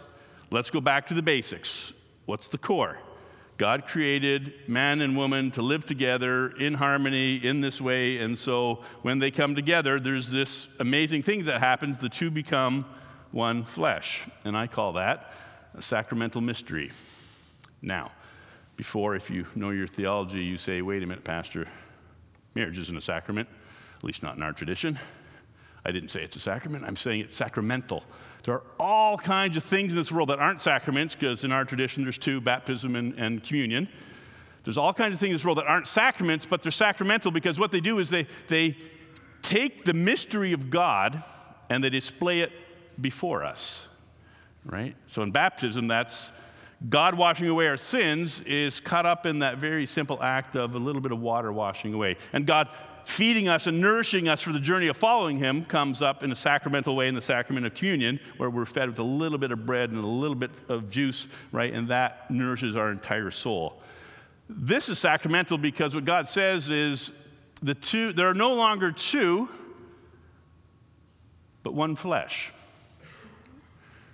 Let's 0.49 0.71
go 0.71 0.81
back 0.81 1.05
to 1.07 1.13
the 1.13 1.21
basics. 1.21 1.93
What's 2.25 2.47
the 2.47 2.57
core? 2.57 2.97
God 3.57 3.87
created 3.87 4.53
man 4.67 4.99
and 5.01 5.15
woman 5.15 5.51
to 5.51 5.61
live 5.61 5.85
together 5.85 6.49
in 6.49 6.73
harmony 6.73 7.37
in 7.37 7.61
this 7.61 7.79
way. 7.79 8.17
And 8.17 8.37
so 8.37 8.83
when 9.01 9.19
they 9.19 9.31
come 9.31 9.55
together, 9.55 9.99
there's 9.99 10.29
this 10.29 10.67
amazing 10.79 11.23
thing 11.23 11.45
that 11.45 11.61
happens. 11.61 11.97
The 11.97 12.09
two 12.09 12.29
become 12.29 12.85
one 13.31 13.63
flesh. 13.63 14.23
And 14.43 14.57
I 14.57 14.67
call 14.67 14.93
that 14.93 15.31
a 15.77 15.81
sacramental 15.81 16.41
mystery. 16.41 16.91
Now, 17.81 18.11
before, 18.75 19.15
if 19.15 19.29
you 19.29 19.45
know 19.55 19.69
your 19.69 19.87
theology, 19.87 20.43
you 20.43 20.57
say, 20.57 20.81
wait 20.81 21.01
a 21.01 21.05
minute, 21.05 21.23
Pastor, 21.23 21.67
marriage 22.55 22.77
isn't 22.77 22.97
a 22.97 23.01
sacrament, 23.01 23.47
at 23.97 24.03
least 24.03 24.21
not 24.21 24.35
in 24.35 24.43
our 24.43 24.53
tradition. 24.53 24.99
I 25.85 25.91
didn't 25.91 26.09
say 26.09 26.23
it's 26.23 26.35
a 26.35 26.39
sacrament, 26.39 26.83
I'm 26.85 26.95
saying 26.95 27.21
it's 27.21 27.35
sacramental. 27.37 28.03
There 28.45 28.53
are 28.53 28.63
all 28.79 29.17
kinds 29.17 29.57
of 29.57 29.63
things 29.63 29.91
in 29.91 29.97
this 29.97 30.11
world 30.11 30.29
that 30.29 30.37
aren't 30.37 30.61
sacraments, 30.61 31.15
because 31.15 31.43
in 31.43 31.51
our 31.51 31.65
tradition 31.65 32.03
there's 32.03 32.19
two 32.19 32.39
baptism 32.39 32.95
and, 32.95 33.17
and 33.17 33.43
communion. 33.43 33.89
There's 34.63 34.77
all 34.77 34.93
kinds 34.93 35.15
of 35.15 35.19
things 35.19 35.31
in 35.31 35.35
this 35.35 35.45
world 35.45 35.57
that 35.57 35.67
aren't 35.67 35.87
sacraments, 35.87 36.45
but 36.45 36.61
they're 36.61 36.71
sacramental 36.71 37.31
because 37.31 37.59
what 37.59 37.71
they 37.71 37.79
do 37.79 37.99
is 37.99 38.09
they, 38.09 38.27
they 38.47 38.77
take 39.41 39.83
the 39.83 39.93
mystery 39.93 40.53
of 40.53 40.69
God 40.69 41.23
and 41.69 41.83
they 41.83 41.89
display 41.89 42.41
it 42.41 42.51
before 43.01 43.43
us, 43.43 43.87
right? 44.63 44.95
So 45.07 45.23
in 45.23 45.31
baptism, 45.31 45.87
that's 45.87 46.31
God 46.87 47.15
washing 47.15 47.47
away 47.47 47.67
our 47.67 47.77
sins 47.77 48.41
is 48.41 48.79
caught 48.79 49.05
up 49.05 49.25
in 49.25 49.39
that 49.39 49.57
very 49.57 49.85
simple 49.85 50.21
act 50.21 50.55
of 50.55 50.75
a 50.75 50.79
little 50.79 51.01
bit 51.01 51.11
of 51.11 51.19
water 51.19 51.51
washing 51.51 51.93
away. 51.93 52.17
And 52.33 52.45
God 52.45 52.69
feeding 53.05 53.47
us 53.47 53.67
and 53.67 53.79
nourishing 53.79 54.27
us 54.27 54.41
for 54.41 54.51
the 54.51 54.59
journey 54.59 54.87
of 54.87 54.97
following 54.97 55.37
Him 55.37 55.63
comes 55.65 56.01
up 56.01 56.23
in 56.23 56.31
a 56.31 56.35
sacramental 56.35 56.95
way 56.95 57.07
in 57.07 57.15
the 57.15 57.21
sacrament 57.21 57.65
of 57.65 57.73
communion, 57.73 58.19
where 58.37 58.49
we're 58.49 58.65
fed 58.65 58.89
with 58.89 58.99
a 58.99 59.03
little 59.03 59.37
bit 59.37 59.51
of 59.51 59.65
bread 59.65 59.91
and 59.91 60.03
a 60.03 60.07
little 60.07 60.35
bit 60.35 60.51
of 60.67 60.89
juice, 60.89 61.27
right? 61.51 61.73
And 61.73 61.87
that 61.89 62.29
nourishes 62.29 62.75
our 62.75 62.91
entire 62.91 63.31
soul. 63.31 63.81
This 64.49 64.89
is 64.89 64.99
sacramental 64.99 65.57
because 65.57 65.95
what 65.95 66.05
God 66.05 66.27
says 66.27 66.69
is 66.69 67.11
the 67.61 67.73
two, 67.73 68.13
there 68.13 68.27
are 68.27 68.35
no 68.35 68.53
longer 68.53 68.91
two, 68.91 69.49
but 71.63 71.73
one 71.73 71.95
flesh. 71.95 72.51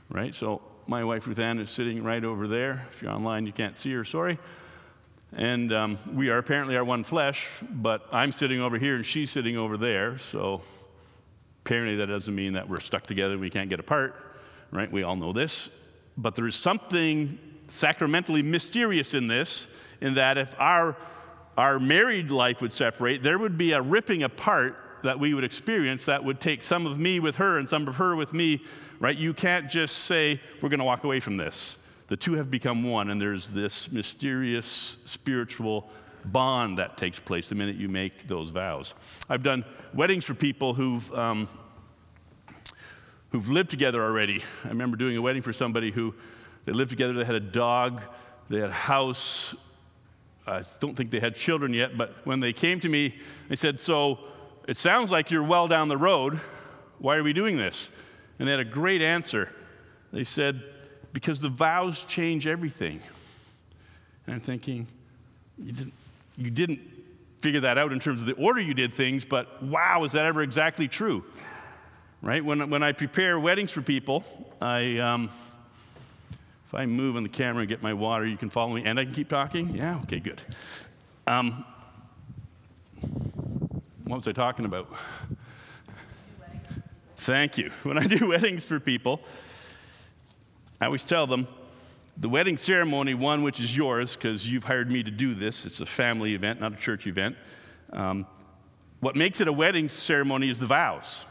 Right? 0.09 0.33
So 0.35 0.61
my 0.87 1.03
wife 1.03 1.27
Ruth 1.27 1.39
Ann 1.39 1.59
is 1.59 1.69
sitting 1.69 2.03
right 2.03 2.23
over 2.23 2.47
there. 2.47 2.85
If 2.91 3.01
you're 3.01 3.11
online, 3.11 3.45
you 3.45 3.53
can't 3.53 3.77
see 3.77 3.91
her, 3.93 4.03
sorry. 4.03 4.39
And 5.35 5.71
um, 5.71 5.97
we 6.13 6.29
are 6.29 6.37
apparently 6.37 6.75
our 6.75 6.83
one 6.83 7.03
flesh, 7.03 7.47
but 7.69 8.05
I'm 8.11 8.31
sitting 8.31 8.59
over 8.59 8.77
here 8.77 8.95
and 8.95 9.05
she's 9.05 9.31
sitting 9.31 9.57
over 9.57 9.77
there. 9.77 10.17
So 10.17 10.61
apparently 11.63 11.95
that 11.97 12.07
doesn't 12.07 12.33
mean 12.33 12.53
that 12.53 12.67
we're 12.67 12.81
stuck 12.81 13.03
together 13.03 13.37
we 13.37 13.49
can't 13.49 13.69
get 13.69 13.79
apart, 13.79 14.15
right? 14.71 14.91
We 14.91 15.03
all 15.03 15.15
know 15.15 15.31
this. 15.31 15.69
But 16.17 16.35
there 16.35 16.47
is 16.47 16.55
something 16.55 17.39
sacramentally 17.69 18.43
mysterious 18.43 19.13
in 19.13 19.27
this, 19.27 19.67
in 20.01 20.15
that 20.15 20.37
if 20.37 20.53
our, 20.59 20.97
our 21.57 21.79
married 21.79 22.29
life 22.29 22.61
would 22.61 22.73
separate, 22.73 23.23
there 23.23 23.39
would 23.39 23.57
be 23.57 23.71
a 23.71 23.81
ripping 23.81 24.23
apart 24.23 24.77
that 25.03 25.17
we 25.17 25.33
would 25.33 25.45
experience 25.45 26.05
that 26.05 26.23
would 26.23 26.41
take 26.41 26.61
some 26.61 26.85
of 26.85 26.99
me 26.99 27.19
with 27.19 27.37
her 27.37 27.57
and 27.57 27.69
some 27.69 27.87
of 27.87 27.95
her 27.95 28.15
with 28.15 28.33
me, 28.33 28.63
right? 28.99 29.17
You 29.17 29.33
can't 29.33 29.69
just 29.69 29.99
say, 29.99 30.41
we're 30.61 30.69
going 30.69 30.79
to 30.79 30.85
walk 30.85 31.05
away 31.05 31.19
from 31.19 31.37
this. 31.37 31.77
The 32.11 32.17
two 32.17 32.33
have 32.33 32.51
become 32.51 32.83
one, 32.83 33.09
and 33.09 33.21
there's 33.21 33.47
this 33.47 33.89
mysterious 33.89 34.97
spiritual 35.05 35.89
bond 36.25 36.77
that 36.77 36.97
takes 36.97 37.21
place 37.21 37.47
the 37.47 37.55
minute 37.55 37.77
you 37.77 37.87
make 37.87 38.27
those 38.27 38.49
vows. 38.49 38.93
I've 39.29 39.43
done 39.43 39.63
weddings 39.93 40.25
for 40.25 40.33
people 40.33 40.73
who've, 40.73 41.09
um, 41.13 41.47
who've 43.29 43.47
lived 43.47 43.69
together 43.69 44.03
already. 44.03 44.43
I 44.65 44.67
remember 44.67 44.97
doing 44.97 45.15
a 45.15 45.21
wedding 45.21 45.41
for 45.41 45.53
somebody 45.53 45.89
who 45.89 46.13
they 46.65 46.73
lived 46.73 46.89
together, 46.89 47.13
they 47.13 47.23
had 47.23 47.35
a 47.35 47.39
dog, 47.39 48.01
they 48.49 48.59
had 48.59 48.71
a 48.71 48.73
house. 48.73 49.55
I 50.45 50.63
don't 50.81 50.97
think 50.97 51.11
they 51.11 51.21
had 51.21 51.33
children 51.33 51.73
yet, 51.73 51.97
but 51.97 52.13
when 52.25 52.41
they 52.41 52.51
came 52.51 52.81
to 52.81 52.89
me, 52.89 53.15
they 53.47 53.55
said, 53.55 53.79
So 53.79 54.19
it 54.67 54.75
sounds 54.75 55.11
like 55.11 55.31
you're 55.31 55.45
well 55.45 55.69
down 55.69 55.87
the 55.87 55.95
road. 55.95 56.41
Why 56.99 57.15
are 57.15 57.23
we 57.23 57.31
doing 57.31 57.55
this? 57.55 57.87
And 58.37 58.49
they 58.49 58.51
had 58.51 58.59
a 58.59 58.65
great 58.65 59.01
answer. 59.01 59.47
They 60.11 60.25
said, 60.25 60.61
Because 61.13 61.41
the 61.41 61.49
vows 61.49 62.03
change 62.03 62.47
everything. 62.47 63.01
And 64.25 64.35
I'm 64.35 64.41
thinking, 64.41 64.87
you 65.57 65.73
didn't, 65.73 65.93
you 66.37 66.49
didn't 66.49 66.79
figure 67.39 67.61
that 67.61 67.77
out 67.77 67.91
in 67.91 67.99
terms 67.99 68.21
of 68.21 68.27
the 68.27 68.35
order 68.35 68.61
you 68.61 68.73
did 68.73 68.93
things, 68.93 69.25
but 69.25 69.61
wow, 69.63 70.03
is 70.03 70.11
that 70.13 70.25
ever 70.25 70.41
exactly 70.41 70.87
true? 70.87 71.23
Right? 72.21 72.43
When, 72.43 72.69
when 72.69 72.83
I 72.83 72.91
prepare 72.91 73.39
weddings 73.39 73.71
for 73.71 73.81
people, 73.81 74.23
I, 74.61 74.99
um, 74.99 75.29
if 76.67 76.75
I 76.75 76.85
move 76.85 77.15
on 77.15 77.23
the 77.23 77.29
camera 77.29 77.61
and 77.61 77.69
get 77.69 77.81
my 77.81 77.93
water, 77.93 78.25
you 78.25 78.37
can 78.37 78.49
follow 78.49 78.73
me 78.73 78.83
and 78.85 78.99
I 78.99 79.05
can 79.05 79.13
keep 79.13 79.27
talking? 79.27 79.75
Yeah? 79.75 79.99
Okay, 80.03 80.19
good. 80.19 80.39
Um, 81.25 81.65
what 84.05 84.17
was 84.17 84.27
I 84.27 84.31
talking 84.31 84.65
about? 84.65 84.87
Thank 87.17 87.57
you. 87.57 87.71
When 87.83 87.97
I 87.97 88.03
do 88.03 88.27
weddings 88.29 88.65
for 88.65 88.79
people, 88.79 89.21
I 90.81 90.85
always 90.85 91.05
tell 91.05 91.27
them 91.27 91.47
the 92.17 92.27
wedding 92.27 92.57
ceremony, 92.57 93.13
one 93.13 93.43
which 93.43 93.59
is 93.59 93.77
yours, 93.77 94.15
because 94.15 94.51
you've 94.51 94.63
hired 94.63 94.89
me 94.89 95.03
to 95.03 95.11
do 95.11 95.35
this, 95.35 95.67
it's 95.67 95.79
a 95.79 95.85
family 95.85 96.33
event, 96.33 96.59
not 96.59 96.73
a 96.73 96.75
church 96.75 97.05
event. 97.05 97.35
Um, 97.93 98.25
what 98.99 99.15
makes 99.15 99.41
it 99.41 99.47
a 99.47 99.53
wedding 99.53 99.89
ceremony 99.89 100.49
is 100.49 100.57
the 100.57 100.65
vows, 100.65 101.23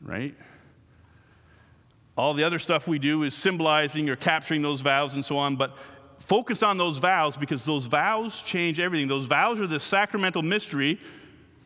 right? 0.00 0.34
All 2.16 2.32
the 2.32 2.44
other 2.44 2.58
stuff 2.58 2.88
we 2.88 2.98
do 2.98 3.24
is 3.24 3.34
symbolizing 3.34 4.08
or 4.08 4.16
capturing 4.16 4.62
those 4.62 4.80
vows 4.80 5.12
and 5.12 5.22
so 5.22 5.36
on, 5.36 5.56
but 5.56 5.76
focus 6.18 6.62
on 6.62 6.78
those 6.78 6.96
vows 6.96 7.36
because 7.36 7.66
those 7.66 7.84
vows 7.84 8.40
change 8.40 8.80
everything. 8.80 9.06
Those 9.06 9.26
vows 9.26 9.60
are 9.60 9.66
the 9.66 9.80
sacramental 9.80 10.42
mystery 10.42 10.98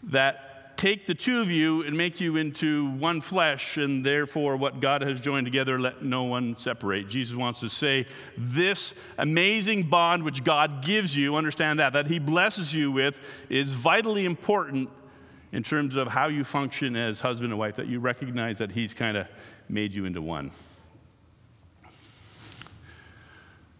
that 0.04 0.45
take 0.76 1.06
the 1.06 1.14
two 1.14 1.40
of 1.40 1.50
you 1.50 1.82
and 1.82 1.96
make 1.96 2.20
you 2.20 2.36
into 2.36 2.90
one 2.92 3.20
flesh, 3.20 3.76
and 3.76 4.04
therefore 4.04 4.56
what 4.56 4.80
God 4.80 5.02
has 5.02 5.20
joined 5.20 5.46
together, 5.46 5.78
let 5.78 6.02
no 6.02 6.24
one 6.24 6.56
separate. 6.56 7.08
Jesus 7.08 7.34
wants 7.34 7.60
to 7.60 7.68
say, 7.68 8.06
This 8.36 8.92
amazing 9.18 9.84
bond 9.84 10.22
which 10.22 10.44
God 10.44 10.84
gives 10.84 11.16
you, 11.16 11.36
understand 11.36 11.80
that, 11.80 11.92
that 11.94 12.06
He 12.06 12.18
blesses 12.18 12.74
you 12.74 12.92
with, 12.92 13.18
is 13.48 13.72
vitally 13.72 14.24
important 14.24 14.90
in 15.52 15.62
terms 15.62 15.96
of 15.96 16.08
how 16.08 16.28
you 16.28 16.44
function 16.44 16.96
as 16.96 17.20
husband 17.20 17.52
and 17.52 17.58
wife, 17.58 17.76
that 17.76 17.86
you 17.86 18.00
recognize 18.00 18.58
that 18.58 18.72
He's 18.72 18.92
kind 18.92 19.16
of 19.16 19.26
made 19.68 19.94
you 19.94 20.04
into 20.04 20.20
one. 20.20 20.50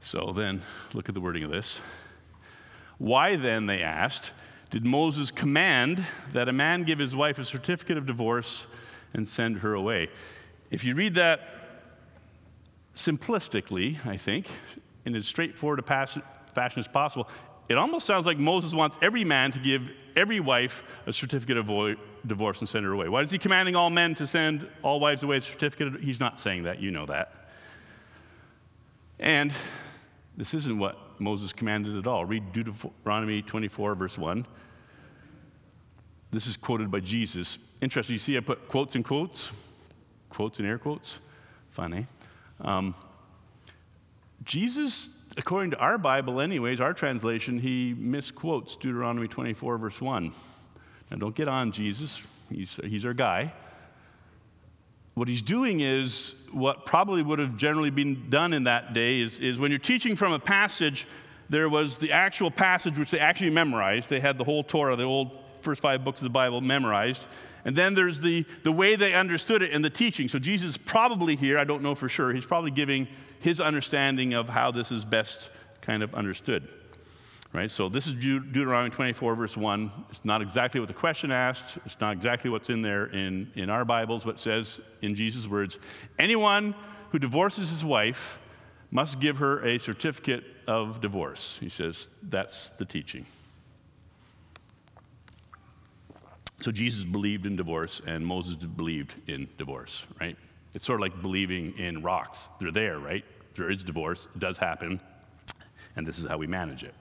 So 0.00 0.32
then, 0.32 0.62
look 0.94 1.08
at 1.08 1.14
the 1.14 1.20
wording 1.20 1.42
of 1.42 1.50
this. 1.50 1.80
Why 2.98 3.36
then, 3.36 3.66
they 3.66 3.82
asked, 3.82 4.32
did 4.70 4.84
Moses 4.84 5.30
command 5.30 6.04
that 6.32 6.48
a 6.48 6.52
man 6.52 6.84
give 6.84 6.98
his 6.98 7.14
wife 7.14 7.38
a 7.38 7.44
certificate 7.44 7.96
of 7.96 8.06
divorce 8.06 8.66
and 9.14 9.26
send 9.26 9.58
her 9.58 9.74
away? 9.74 10.08
If 10.70 10.84
you 10.84 10.94
read 10.94 11.14
that 11.14 11.40
simplistically, 12.94 14.04
I 14.06 14.16
think, 14.16 14.46
in 15.04 15.14
as 15.14 15.26
straightforward 15.26 15.78
a 15.78 15.82
fashion 15.82 16.22
as 16.56 16.88
possible, 16.88 17.28
it 17.68 17.78
almost 17.78 18.06
sounds 18.06 18.26
like 18.26 18.38
Moses 18.38 18.72
wants 18.74 18.96
every 19.02 19.24
man 19.24 19.52
to 19.52 19.58
give 19.58 19.82
every 20.16 20.40
wife 20.40 20.82
a 21.06 21.12
certificate 21.12 21.56
of 21.56 21.66
divorce 22.26 22.60
and 22.60 22.68
send 22.68 22.84
her 22.84 22.92
away. 22.92 23.08
Why 23.08 23.22
is 23.22 23.30
he 23.30 23.38
commanding 23.38 23.76
all 23.76 23.90
men 23.90 24.14
to 24.16 24.26
send 24.26 24.66
all 24.82 24.98
wives 24.98 25.22
away 25.22 25.36
a 25.36 25.40
certificate? 25.40 26.00
He's 26.00 26.20
not 26.20 26.40
saying 26.40 26.64
that, 26.64 26.80
you 26.80 26.90
know 26.90 27.06
that. 27.06 27.50
And 29.18 29.52
this 30.36 30.52
isn't 30.54 30.78
what 30.78 30.98
Moses 31.18 31.52
commanded 31.52 31.96
at 31.96 32.06
all. 32.06 32.24
Read 32.24 32.52
Deuteronomy 32.52 33.42
24, 33.42 33.94
verse 33.94 34.18
1. 34.18 34.46
This 36.30 36.46
is 36.46 36.56
quoted 36.56 36.90
by 36.90 37.00
Jesus. 37.00 37.58
Interesting, 37.80 38.14
you 38.14 38.18
see 38.18 38.36
I 38.36 38.40
put 38.40 38.68
quotes 38.68 38.96
in 38.96 39.02
quotes, 39.02 39.50
quotes 40.28 40.58
in 40.58 40.66
air 40.66 40.78
quotes. 40.78 41.18
Funny. 41.70 42.06
Um, 42.60 42.94
Jesus, 44.44 45.08
according 45.36 45.70
to 45.72 45.78
our 45.78 45.98
Bible, 45.98 46.40
anyways, 46.40 46.80
our 46.80 46.92
translation, 46.92 47.58
he 47.58 47.94
misquotes 47.98 48.76
Deuteronomy 48.76 49.28
24, 49.28 49.78
verse 49.78 50.00
1. 50.00 50.32
Now, 51.10 51.16
don't 51.16 51.34
get 51.34 51.48
on 51.48 51.72
Jesus, 51.72 52.22
he's, 52.50 52.78
he's 52.84 53.04
our 53.04 53.14
guy. 53.14 53.52
What 55.16 55.28
he's 55.28 55.40
doing 55.40 55.80
is 55.80 56.34
what 56.52 56.84
probably 56.84 57.22
would 57.22 57.38
have 57.38 57.56
generally 57.56 57.88
been 57.88 58.28
done 58.28 58.52
in 58.52 58.64
that 58.64 58.92
day 58.92 59.22
is, 59.22 59.40
is 59.40 59.56
when 59.56 59.70
you're 59.70 59.78
teaching 59.78 60.14
from 60.14 60.34
a 60.34 60.38
passage, 60.38 61.06
there 61.48 61.70
was 61.70 61.96
the 61.96 62.12
actual 62.12 62.50
passage 62.50 62.98
which 62.98 63.10
they 63.12 63.18
actually 63.18 63.48
memorized. 63.48 64.10
They 64.10 64.20
had 64.20 64.36
the 64.36 64.44
whole 64.44 64.62
Torah, 64.62 64.94
the 64.94 65.04
old 65.04 65.38
first 65.62 65.80
five 65.80 66.04
books 66.04 66.20
of 66.20 66.24
the 66.24 66.30
Bible 66.30 66.60
memorized. 66.60 67.24
And 67.64 67.74
then 67.74 67.94
there's 67.94 68.20
the, 68.20 68.44
the 68.62 68.70
way 68.70 68.94
they 68.94 69.14
understood 69.14 69.62
it 69.62 69.70
in 69.70 69.80
the 69.80 69.88
teaching. 69.88 70.28
So 70.28 70.38
Jesus 70.38 70.76
probably 70.76 71.34
here, 71.34 71.56
I 71.56 71.64
don't 71.64 71.82
know 71.82 71.94
for 71.94 72.10
sure, 72.10 72.34
he's 72.34 72.44
probably 72.44 72.70
giving 72.70 73.08
his 73.40 73.58
understanding 73.58 74.34
of 74.34 74.50
how 74.50 74.70
this 74.70 74.92
is 74.92 75.06
best 75.06 75.48
kind 75.80 76.02
of 76.02 76.14
understood. 76.14 76.68
Right? 77.52 77.70
So 77.70 77.88
this 77.88 78.06
is 78.06 78.14
Deuteronomy 78.14 78.90
24, 78.90 79.34
verse 79.34 79.56
1. 79.56 79.90
It's 80.10 80.24
not 80.24 80.42
exactly 80.42 80.80
what 80.80 80.88
the 80.88 80.94
question 80.94 81.30
asked. 81.30 81.78
It's 81.86 81.98
not 82.00 82.12
exactly 82.12 82.50
what's 82.50 82.68
in 82.70 82.82
there 82.82 83.06
in, 83.06 83.50
in 83.54 83.70
our 83.70 83.84
Bibles, 83.84 84.24
but 84.24 84.34
it 84.34 84.40
says 84.40 84.80
in 85.00 85.14
Jesus' 85.14 85.46
words 85.46 85.78
anyone 86.18 86.74
who 87.10 87.18
divorces 87.18 87.70
his 87.70 87.84
wife 87.84 88.38
must 88.90 89.20
give 89.20 89.38
her 89.38 89.64
a 89.64 89.78
certificate 89.78 90.44
of 90.66 91.00
divorce. 91.00 91.56
He 91.60 91.68
says 91.68 92.08
that's 92.22 92.70
the 92.70 92.84
teaching. 92.84 93.26
So 96.60 96.72
Jesus 96.72 97.04
believed 97.04 97.46
in 97.46 97.56
divorce, 97.56 98.00
and 98.06 98.26
Moses 98.26 98.56
believed 98.56 99.14
in 99.28 99.48
divorce, 99.58 100.02
right? 100.20 100.36
It's 100.74 100.84
sort 100.84 101.00
of 101.00 101.02
like 101.02 101.22
believing 101.22 101.76
in 101.78 102.02
rocks. 102.02 102.50
They're 102.58 102.72
there, 102.72 102.98
right? 102.98 103.24
There 103.54 103.70
is 103.70 103.84
divorce, 103.84 104.26
it 104.34 104.38
does 104.38 104.58
happen, 104.58 105.00
and 105.96 106.06
this 106.06 106.18
is 106.18 106.26
how 106.26 106.38
we 106.38 106.46
manage 106.46 106.82
it. 106.82 106.94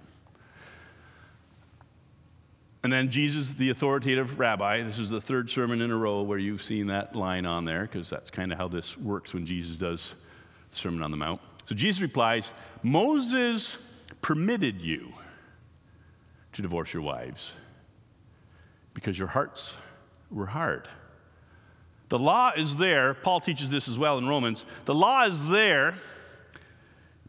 And 2.85 2.93
then 2.93 3.09
Jesus, 3.09 3.53
the 3.53 3.71
authoritative 3.71 4.37
rabbi, 4.37 4.83
this 4.83 4.99
is 4.99 5.09
the 5.09 5.19
third 5.19 5.49
sermon 5.49 5.81
in 5.81 5.89
a 5.89 5.97
row 5.97 6.21
where 6.21 6.37
you've 6.37 6.61
seen 6.61 6.85
that 6.85 7.15
line 7.15 7.47
on 7.47 7.65
there, 7.65 7.81
because 7.81 8.11
that's 8.11 8.29
kind 8.29 8.51
of 8.51 8.59
how 8.59 8.67
this 8.67 8.95
works 8.95 9.33
when 9.33 9.43
Jesus 9.43 9.75
does 9.75 10.13
the 10.69 10.77
Sermon 10.77 11.01
on 11.01 11.09
the 11.09 11.17
Mount. 11.17 11.41
So 11.63 11.73
Jesus 11.73 11.99
replies 11.99 12.47
Moses 12.83 13.75
permitted 14.21 14.81
you 14.81 15.11
to 16.53 16.61
divorce 16.61 16.93
your 16.93 17.01
wives 17.01 17.53
because 18.93 19.17
your 19.17 19.29
hearts 19.29 19.73
were 20.29 20.45
hard. 20.45 20.87
The 22.09 22.19
law 22.19 22.51
is 22.55 22.77
there. 22.77 23.15
Paul 23.15 23.39
teaches 23.39 23.71
this 23.71 23.87
as 23.87 23.97
well 23.97 24.19
in 24.19 24.27
Romans. 24.27 24.63
The 24.85 24.93
law 24.93 25.23
is 25.23 25.47
there 25.47 25.95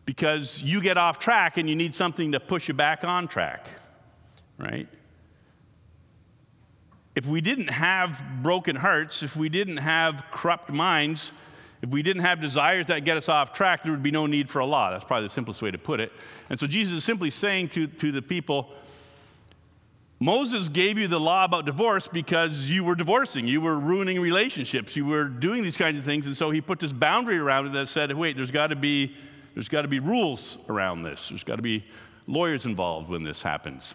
because 0.04 0.62
you 0.62 0.82
get 0.82 0.98
off 0.98 1.18
track 1.18 1.56
and 1.56 1.66
you 1.66 1.76
need 1.76 1.94
something 1.94 2.32
to 2.32 2.40
push 2.40 2.68
you 2.68 2.74
back 2.74 3.04
on 3.04 3.26
track, 3.26 3.66
right? 4.58 4.86
If 7.16 7.26
we 7.26 7.40
didn't 7.40 7.70
have 7.70 8.22
broken 8.42 8.76
hearts, 8.76 9.24
if 9.24 9.36
we 9.36 9.48
didn't 9.48 9.78
have 9.78 10.24
corrupt 10.30 10.70
minds, 10.70 11.32
if 11.82 11.90
we 11.90 12.02
didn't 12.02 12.22
have 12.22 12.40
desires 12.40 12.86
that 12.86 13.04
get 13.04 13.16
us 13.16 13.28
off 13.28 13.52
track, 13.52 13.82
there 13.82 13.90
would 13.90 14.02
be 14.02 14.10
no 14.10 14.26
need 14.26 14.48
for 14.48 14.60
a 14.60 14.66
law. 14.66 14.90
That's 14.90 15.04
probably 15.04 15.26
the 15.26 15.32
simplest 15.32 15.62
way 15.62 15.70
to 15.70 15.78
put 15.78 15.98
it. 15.98 16.12
And 16.50 16.58
so 16.58 16.66
Jesus 16.66 16.98
is 16.98 17.04
simply 17.04 17.30
saying 17.30 17.70
to, 17.70 17.86
to 17.86 18.12
the 18.12 18.22
people, 18.22 18.70
Moses 20.20 20.68
gave 20.68 20.96
you 20.98 21.08
the 21.08 21.20
law 21.20 21.44
about 21.44 21.66
divorce 21.66 22.06
because 22.06 22.70
you 22.70 22.84
were 22.84 22.94
divorcing, 22.94 23.46
you 23.46 23.60
were 23.60 23.78
ruining 23.78 24.20
relationships, 24.20 24.94
you 24.94 25.04
were 25.04 25.24
doing 25.24 25.62
these 25.62 25.76
kinds 25.76 25.98
of 25.98 26.04
things, 26.04 26.26
and 26.26 26.36
so 26.36 26.50
he 26.50 26.60
put 26.60 26.80
this 26.80 26.92
boundary 26.92 27.38
around 27.38 27.66
it 27.66 27.72
that 27.72 27.88
said, 27.88 28.12
wait, 28.14 28.36
there's 28.36 28.50
got 28.50 28.68
to 28.68 28.76
be 28.76 29.14
there's 29.54 29.70
got 29.70 29.82
to 29.82 29.88
be 29.88 30.00
rules 30.00 30.58
around 30.68 31.02
this. 31.02 31.30
There's 31.30 31.42
got 31.42 31.56
to 31.56 31.62
be 31.62 31.82
lawyers 32.26 32.66
involved 32.66 33.08
when 33.08 33.22
this 33.22 33.40
happens. 33.40 33.94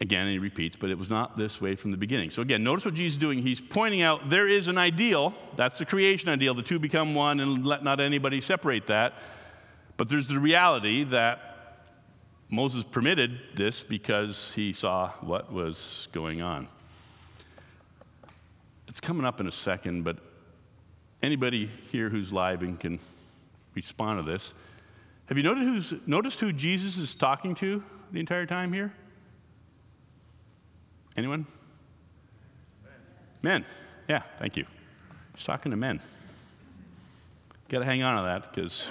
Again, 0.00 0.28
he 0.28 0.38
repeats, 0.38 0.76
but 0.76 0.90
it 0.90 0.98
was 0.98 1.08
not 1.08 1.38
this 1.38 1.58
way 1.58 1.74
from 1.74 1.90
the 1.90 1.96
beginning. 1.96 2.28
So, 2.28 2.42
again, 2.42 2.62
notice 2.62 2.84
what 2.84 2.94
Jesus 2.94 3.14
is 3.14 3.18
doing. 3.18 3.38
He's 3.38 3.62
pointing 3.62 4.02
out 4.02 4.28
there 4.28 4.46
is 4.46 4.68
an 4.68 4.76
ideal. 4.76 5.32
That's 5.56 5.78
the 5.78 5.86
creation 5.86 6.28
ideal. 6.28 6.54
The 6.54 6.62
two 6.62 6.78
become 6.78 7.14
one, 7.14 7.40
and 7.40 7.64
let 7.64 7.82
not 7.82 7.98
anybody 7.98 8.42
separate 8.42 8.88
that. 8.88 9.14
But 9.96 10.10
there's 10.10 10.28
the 10.28 10.38
reality 10.38 11.04
that 11.04 11.78
Moses 12.50 12.84
permitted 12.84 13.40
this 13.54 13.82
because 13.82 14.52
he 14.54 14.74
saw 14.74 15.12
what 15.22 15.50
was 15.50 16.08
going 16.12 16.42
on. 16.42 16.68
It's 18.86 19.00
coming 19.00 19.24
up 19.24 19.40
in 19.40 19.46
a 19.46 19.52
second, 19.52 20.04
but 20.04 20.18
anybody 21.22 21.70
here 21.90 22.10
who's 22.10 22.32
live 22.32 22.62
and 22.62 22.78
can 22.78 22.98
respond 23.74 24.18
to 24.18 24.30
this, 24.30 24.52
have 25.26 25.38
you 25.38 25.42
noticed, 25.42 25.94
noticed 26.06 26.38
who 26.40 26.52
Jesus 26.52 26.98
is 26.98 27.14
talking 27.14 27.54
to 27.56 27.82
the 28.12 28.20
entire 28.20 28.46
time 28.46 28.72
here? 28.72 28.92
Anyone? 31.16 31.46
Men. 33.42 33.64
Yeah, 34.08 34.22
thank 34.38 34.56
you. 34.56 34.66
He's 35.34 35.44
talking 35.44 35.70
to 35.70 35.76
men. 35.76 36.00
Got 37.68 37.80
to 37.80 37.84
hang 37.84 38.02
on 38.02 38.16
to 38.16 38.22
that 38.22 38.54
because 38.54 38.86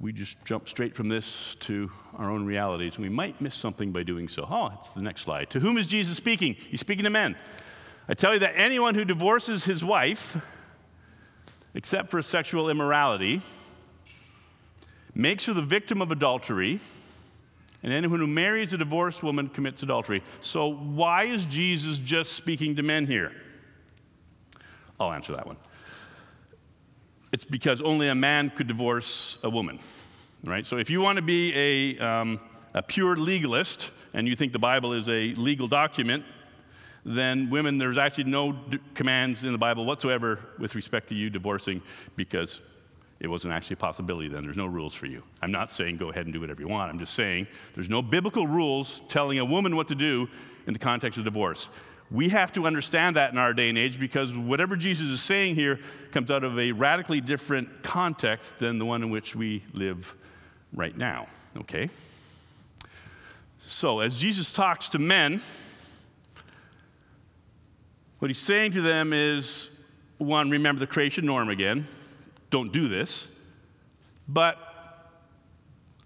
we 0.00 0.12
just 0.12 0.36
jump 0.44 0.68
straight 0.68 0.94
from 0.94 1.08
this 1.08 1.56
to 1.60 1.90
our 2.18 2.30
own 2.30 2.44
realities, 2.44 2.96
and 2.96 3.04
we 3.04 3.08
might 3.08 3.40
miss 3.40 3.54
something 3.54 3.90
by 3.90 4.02
doing 4.02 4.28
so. 4.28 4.46
Oh, 4.48 4.70
it's 4.78 4.90
the 4.90 5.02
next 5.02 5.22
slide. 5.22 5.50
To 5.50 5.60
whom 5.60 5.78
is 5.78 5.86
Jesus 5.86 6.16
speaking? 6.16 6.54
He's 6.54 6.80
speaking 6.80 7.04
to 7.04 7.10
men. 7.10 7.36
I 8.06 8.14
tell 8.14 8.34
you 8.34 8.40
that 8.40 8.52
anyone 8.54 8.94
who 8.94 9.04
divorces 9.04 9.64
his 9.64 9.82
wife, 9.82 10.36
except 11.72 12.10
for 12.10 12.20
sexual 12.20 12.68
immorality, 12.68 13.40
makes 15.14 15.46
her 15.46 15.54
the 15.54 15.62
victim 15.62 16.02
of 16.02 16.10
adultery, 16.10 16.80
and 17.84 17.92
anyone 17.92 18.18
who 18.18 18.26
marries 18.26 18.72
a 18.72 18.78
divorced 18.78 19.22
woman 19.22 19.48
commits 19.48 19.82
adultery. 19.82 20.22
So, 20.40 20.72
why 20.72 21.24
is 21.24 21.44
Jesus 21.44 21.98
just 21.98 22.32
speaking 22.32 22.74
to 22.76 22.82
men 22.82 23.06
here? 23.06 23.30
I'll 24.98 25.12
answer 25.12 25.34
that 25.34 25.46
one. 25.46 25.58
It's 27.30 27.44
because 27.44 27.82
only 27.82 28.08
a 28.08 28.14
man 28.14 28.50
could 28.50 28.68
divorce 28.68 29.38
a 29.42 29.50
woman, 29.50 29.80
right? 30.44 30.64
So 30.64 30.78
if 30.78 30.88
you 30.88 31.00
want 31.00 31.16
to 31.16 31.22
be 31.22 31.52
a, 31.54 31.98
um, 31.98 32.40
a 32.74 32.82
pure 32.82 33.16
legalist 33.16 33.90
and 34.14 34.26
you 34.26 34.36
think 34.36 34.52
the 34.52 34.58
Bible 34.58 34.92
is 34.92 35.08
a 35.08 35.34
legal 35.34 35.66
document, 35.68 36.24
then 37.04 37.50
women, 37.50 37.76
there's 37.76 37.98
actually 37.98 38.24
no 38.24 38.52
d- 38.52 38.78
commands 38.94 39.44
in 39.44 39.52
the 39.52 39.58
Bible 39.58 39.84
whatsoever 39.84 40.38
with 40.58 40.74
respect 40.74 41.08
to 41.08 41.14
you 41.14 41.28
divorcing 41.28 41.82
because 42.16 42.60
it 43.20 43.28
wasn't 43.28 43.54
actually 43.54 43.74
a 43.74 43.78
possibility 43.78 44.28
then. 44.28 44.44
There's 44.44 44.56
no 44.56 44.66
rules 44.66 44.92
for 44.92 45.06
you. 45.06 45.22
I'm 45.40 45.52
not 45.52 45.70
saying 45.70 45.96
go 45.96 46.10
ahead 46.10 46.26
and 46.26 46.32
do 46.32 46.40
whatever 46.40 46.60
you 46.60 46.68
want. 46.68 46.90
I'm 46.90 46.98
just 46.98 47.14
saying 47.14 47.46
there's 47.74 47.88
no 47.88 48.02
biblical 48.02 48.46
rules 48.46 49.02
telling 49.08 49.38
a 49.38 49.44
woman 49.44 49.76
what 49.76 49.88
to 49.88 49.94
do 49.94 50.28
in 50.66 50.72
the 50.72 50.78
context 50.78 51.18
of 51.18 51.24
divorce. 51.24 51.68
We 52.10 52.28
have 52.28 52.52
to 52.52 52.66
understand 52.66 53.16
that 53.16 53.32
in 53.32 53.38
our 53.38 53.54
day 53.54 53.68
and 53.68 53.78
age 53.78 53.98
because 53.98 54.34
whatever 54.34 54.76
Jesus 54.76 55.08
is 55.08 55.22
saying 55.22 55.54
here 55.54 55.80
comes 56.12 56.30
out 56.30 56.44
of 56.44 56.58
a 56.58 56.72
radically 56.72 57.20
different 57.20 57.82
context 57.82 58.58
than 58.58 58.78
the 58.78 58.84
one 58.84 59.02
in 59.02 59.10
which 59.10 59.34
we 59.34 59.62
live 59.72 60.14
right 60.72 60.96
now. 60.96 61.26
Okay? 61.56 61.88
So, 63.66 64.00
as 64.00 64.18
Jesus 64.18 64.52
talks 64.52 64.90
to 64.90 64.98
men, 64.98 65.40
what 68.18 68.28
he's 68.28 68.38
saying 68.38 68.72
to 68.72 68.82
them 68.82 69.12
is 69.12 69.70
one, 70.18 70.50
remember 70.50 70.80
the 70.80 70.86
creation 70.86 71.24
norm 71.24 71.48
again. 71.48 71.86
Don't 72.54 72.72
do 72.72 72.86
this. 72.86 73.26
But 74.28 74.56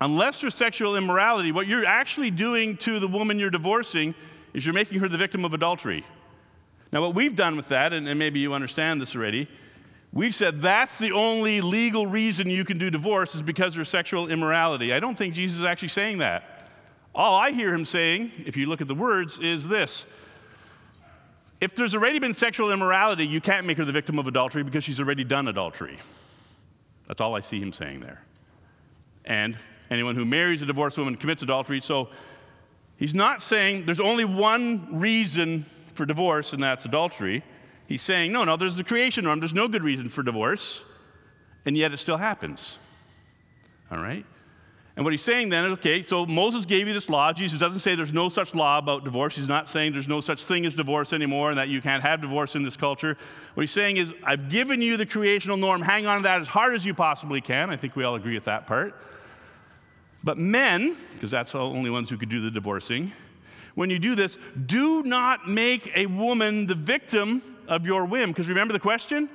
unless 0.00 0.40
there's 0.40 0.54
sexual 0.54 0.96
immorality, 0.96 1.52
what 1.52 1.66
you're 1.66 1.84
actually 1.84 2.30
doing 2.30 2.78
to 2.78 2.98
the 2.98 3.06
woman 3.06 3.38
you're 3.38 3.50
divorcing 3.50 4.14
is 4.54 4.64
you're 4.64 4.74
making 4.74 4.98
her 5.00 5.10
the 5.10 5.18
victim 5.18 5.44
of 5.44 5.52
adultery. 5.52 6.06
Now, 6.90 7.02
what 7.02 7.14
we've 7.14 7.36
done 7.36 7.54
with 7.58 7.68
that, 7.68 7.92
and, 7.92 8.08
and 8.08 8.18
maybe 8.18 8.40
you 8.40 8.54
understand 8.54 8.98
this 8.98 9.14
already, 9.14 9.46
we've 10.10 10.34
said 10.34 10.62
that's 10.62 10.96
the 10.96 11.12
only 11.12 11.60
legal 11.60 12.06
reason 12.06 12.48
you 12.48 12.64
can 12.64 12.78
do 12.78 12.88
divorce 12.88 13.34
is 13.34 13.42
because 13.42 13.74
there's 13.74 13.90
sexual 13.90 14.30
immorality. 14.30 14.94
I 14.94 15.00
don't 15.00 15.18
think 15.18 15.34
Jesus 15.34 15.60
is 15.60 15.66
actually 15.66 15.88
saying 15.88 16.16
that. 16.18 16.70
All 17.14 17.38
I 17.38 17.50
hear 17.50 17.74
him 17.74 17.84
saying, 17.84 18.32
if 18.46 18.56
you 18.56 18.68
look 18.70 18.80
at 18.80 18.88
the 18.88 18.94
words, 18.94 19.38
is 19.38 19.68
this 19.68 20.06
if 21.60 21.74
there's 21.74 21.94
already 21.94 22.18
been 22.20 22.32
sexual 22.32 22.72
immorality, 22.72 23.26
you 23.26 23.42
can't 23.42 23.66
make 23.66 23.76
her 23.76 23.84
the 23.84 23.92
victim 23.92 24.18
of 24.18 24.26
adultery 24.26 24.62
because 24.62 24.82
she's 24.82 24.98
already 24.98 25.24
done 25.24 25.48
adultery. 25.48 25.98
That's 27.08 27.20
all 27.20 27.34
I 27.34 27.40
see 27.40 27.60
him 27.60 27.72
saying 27.72 28.00
there. 28.00 28.22
And 29.24 29.56
anyone 29.90 30.14
who 30.14 30.24
marries 30.24 30.62
a 30.62 30.66
divorced 30.66 30.96
woman 30.96 31.16
commits 31.16 31.42
adultery. 31.42 31.80
So 31.80 32.08
He's 32.98 33.14
not 33.14 33.40
saying 33.40 33.86
there's 33.86 34.00
only 34.00 34.24
one 34.24 34.98
reason 34.98 35.64
for 35.94 36.04
divorce, 36.04 36.52
and 36.52 36.60
that's 36.60 36.84
adultery. 36.84 37.44
He's 37.86 38.02
saying, 38.02 38.32
no, 38.32 38.44
no, 38.44 38.56
there's 38.56 38.74
the 38.74 38.84
creation 38.84 39.24
norm. 39.24 39.38
There's 39.38 39.54
no 39.54 39.68
good 39.68 39.84
reason 39.84 40.08
for 40.08 40.24
divorce, 40.24 40.82
and 41.64 41.76
yet 41.76 41.92
it 41.92 41.98
still 41.98 42.16
happens. 42.16 42.76
All 43.92 43.98
right? 43.98 44.26
And 44.98 45.04
what 45.04 45.12
he's 45.12 45.22
saying 45.22 45.50
then 45.50 45.64
is 45.64 45.70
okay, 45.74 46.02
so 46.02 46.26
Moses 46.26 46.64
gave 46.64 46.88
you 46.88 46.92
this 46.92 47.08
law. 47.08 47.32
Jesus 47.32 47.60
doesn't 47.60 47.78
say 47.78 47.94
there's 47.94 48.12
no 48.12 48.28
such 48.28 48.52
law 48.52 48.78
about 48.78 49.04
divorce. 49.04 49.36
He's 49.36 49.46
not 49.46 49.68
saying 49.68 49.92
there's 49.92 50.08
no 50.08 50.20
such 50.20 50.44
thing 50.44 50.66
as 50.66 50.74
divorce 50.74 51.12
anymore 51.12 51.50
and 51.50 51.58
that 51.58 51.68
you 51.68 51.80
can't 51.80 52.02
have 52.02 52.20
divorce 52.20 52.56
in 52.56 52.64
this 52.64 52.76
culture. 52.76 53.16
What 53.54 53.60
he's 53.60 53.70
saying 53.70 53.98
is, 53.98 54.12
I've 54.24 54.48
given 54.48 54.82
you 54.82 54.96
the 54.96 55.06
creational 55.06 55.56
norm. 55.56 55.82
Hang 55.82 56.06
on 56.06 56.16
to 56.16 56.22
that 56.24 56.40
as 56.40 56.48
hard 56.48 56.74
as 56.74 56.84
you 56.84 56.94
possibly 56.94 57.40
can. 57.40 57.70
I 57.70 57.76
think 57.76 57.94
we 57.94 58.02
all 58.02 58.16
agree 58.16 58.34
with 58.34 58.46
that 58.46 58.66
part. 58.66 58.92
But 60.24 60.36
men, 60.36 60.96
because 61.14 61.30
that's 61.30 61.52
the 61.52 61.60
only 61.60 61.90
ones 61.90 62.10
who 62.10 62.16
could 62.16 62.28
do 62.28 62.40
the 62.40 62.50
divorcing, 62.50 63.12
when 63.76 63.90
you 63.90 64.00
do 64.00 64.16
this, 64.16 64.36
do 64.66 65.04
not 65.04 65.48
make 65.48 65.96
a 65.96 66.06
woman 66.06 66.66
the 66.66 66.74
victim 66.74 67.40
of 67.68 67.86
your 67.86 68.04
whim. 68.04 68.30
Because 68.30 68.48
remember 68.48 68.72
the 68.72 68.80
question? 68.80 69.28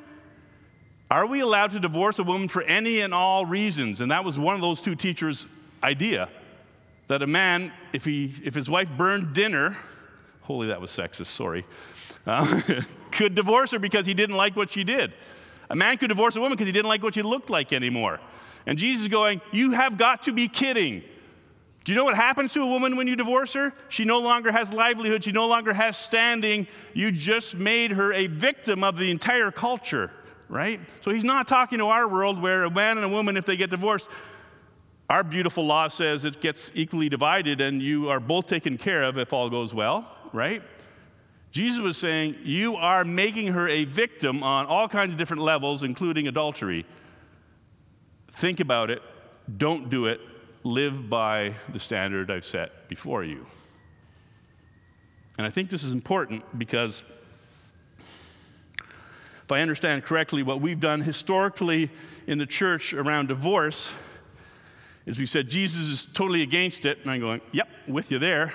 Are 1.14 1.28
we 1.28 1.42
allowed 1.42 1.70
to 1.72 1.80
divorce 1.80 2.18
a 2.18 2.24
woman 2.24 2.48
for 2.48 2.64
any 2.64 3.02
and 3.02 3.14
all 3.14 3.46
reasons? 3.46 4.02
And 4.02 4.10
that 4.10 4.26
was 4.26 4.40
one 4.40 4.56
of 4.56 4.62
those 4.62 4.82
two 4.82 4.96
teachers' 4.96 5.46
idea 5.84 6.30
that 7.08 7.22
a 7.22 7.28
man, 7.28 7.72
if, 7.92 8.06
he, 8.06 8.34
if 8.44 8.56
his 8.56 8.70
wife 8.70 8.90
burned 8.98 9.34
dinner, 9.34 9.78
holy, 10.42 10.68
that 10.68 10.82
was 10.82 10.92
sexist, 10.92 11.28
sorry, 11.28 11.66
uh, 12.26 12.62
could 13.12 13.36
divorce 13.36 13.72
her 13.72 13.80
because 13.80 14.06
he 14.06 14.14
didn't 14.14 14.38
like 14.38 14.56
what 14.56 14.70
she 14.70 14.84
did. 14.84 15.14
A 15.70 15.76
man 15.76 15.98
could 15.98 16.08
divorce 16.08 16.36
a 16.36 16.40
woman 16.40 16.58
because 16.58 16.68
he 16.68 16.72
didn't 16.72 16.90
like 16.90 17.04
what 17.04 17.14
she 17.14 17.22
looked 17.22 17.50
like 17.50 17.74
anymore. 17.74 18.20
And 18.66 18.78
Jesus 18.78 19.04
is 19.04 19.08
going, 19.10 19.42
You 19.52 19.72
have 19.72 19.98
got 19.98 20.24
to 20.24 20.34
be 20.34 20.48
kidding. 20.48 21.04
Do 21.84 21.92
you 21.92 21.98
know 21.98 22.06
what 22.06 22.16
happens 22.16 22.54
to 22.54 22.62
a 22.62 22.66
woman 22.66 22.96
when 22.96 23.08
you 23.08 23.18
divorce 23.18 23.54
her? 23.54 23.74
She 23.90 24.06
no 24.06 24.20
longer 24.20 24.52
has 24.52 24.72
livelihood, 24.72 25.24
she 25.24 25.34
no 25.34 25.48
longer 25.48 25.74
has 25.74 25.98
standing. 25.98 26.68
You 26.94 27.12
just 27.12 27.56
made 27.56 27.92
her 27.92 28.14
a 28.14 28.28
victim 28.28 28.86
of 28.86 28.98
the 28.98 29.12
entire 29.12 29.52
culture, 29.52 30.10
right? 30.48 30.80
So 31.02 31.12
he's 31.12 31.26
not 31.26 31.48
talking 31.48 31.80
to 31.80 31.88
our 31.88 32.08
world 32.08 32.42
where 32.42 32.64
a 32.64 32.72
man 32.72 32.98
and 32.98 33.06
a 33.06 33.10
woman, 33.10 33.36
if 33.36 33.46
they 33.46 33.58
get 33.58 33.70
divorced, 33.70 34.08
our 35.14 35.24
beautiful 35.24 35.64
law 35.64 35.88
says 35.88 36.26
it 36.26 36.42
gets 36.42 36.72
equally 36.74 37.08
divided 37.08 37.62
and 37.62 37.84
you 37.84 38.10
are 38.10 38.20
both 38.20 38.48
taken 38.48 38.80
care 38.80 39.04
of 39.04 39.16
if 39.16 39.32
all 39.32 39.48
goes 39.48 39.72
well, 39.72 40.08
right? 40.34 40.64
Jesus 41.52 41.80
was 41.80 41.98
saying, 41.98 42.36
You 42.44 42.78
are 42.78 43.06
making 43.06 43.54
her 43.54 43.70
a 43.70 43.86
victim 43.86 44.42
on 44.42 44.66
all 44.66 44.90
kinds 44.90 45.12
of 45.12 45.20
different 45.20 45.44
levels, 45.44 45.84
including 45.84 46.28
adultery. 46.28 46.84
Think 48.32 48.60
about 48.60 48.90
it, 48.90 49.04
don't 49.56 49.92
do 49.92 50.08
it, 50.08 50.20
live 50.64 51.12
by 51.12 51.54
the 51.70 51.80
standard 51.80 52.32
I've 52.32 52.44
set 52.44 52.90
before 52.90 53.24
you. 53.24 53.46
And 55.38 55.46
I 55.46 55.52
think 55.52 55.70
this 55.70 55.84
is 55.84 55.92
important 55.92 56.44
because 56.58 57.04
if 59.44 59.52
I 59.52 59.62
understand 59.62 60.06
correctly, 60.06 60.42
what 60.42 60.60
we've 60.60 60.80
done 60.80 61.02
historically 61.02 61.92
in 62.26 62.40
the 62.40 62.48
church 62.48 62.96
around 62.96 63.28
divorce 63.28 63.94
is 65.06 65.20
we 65.20 65.26
said 65.26 65.50
Jesus 65.50 65.82
is 65.82 66.06
totally 66.06 66.42
against 66.42 66.86
it, 66.86 67.00
and 67.02 67.12
I'm 67.12 67.20
going, 67.20 67.42
yep, 67.52 67.68
with 67.88 68.12
you 68.12 68.20
there. 68.20 68.54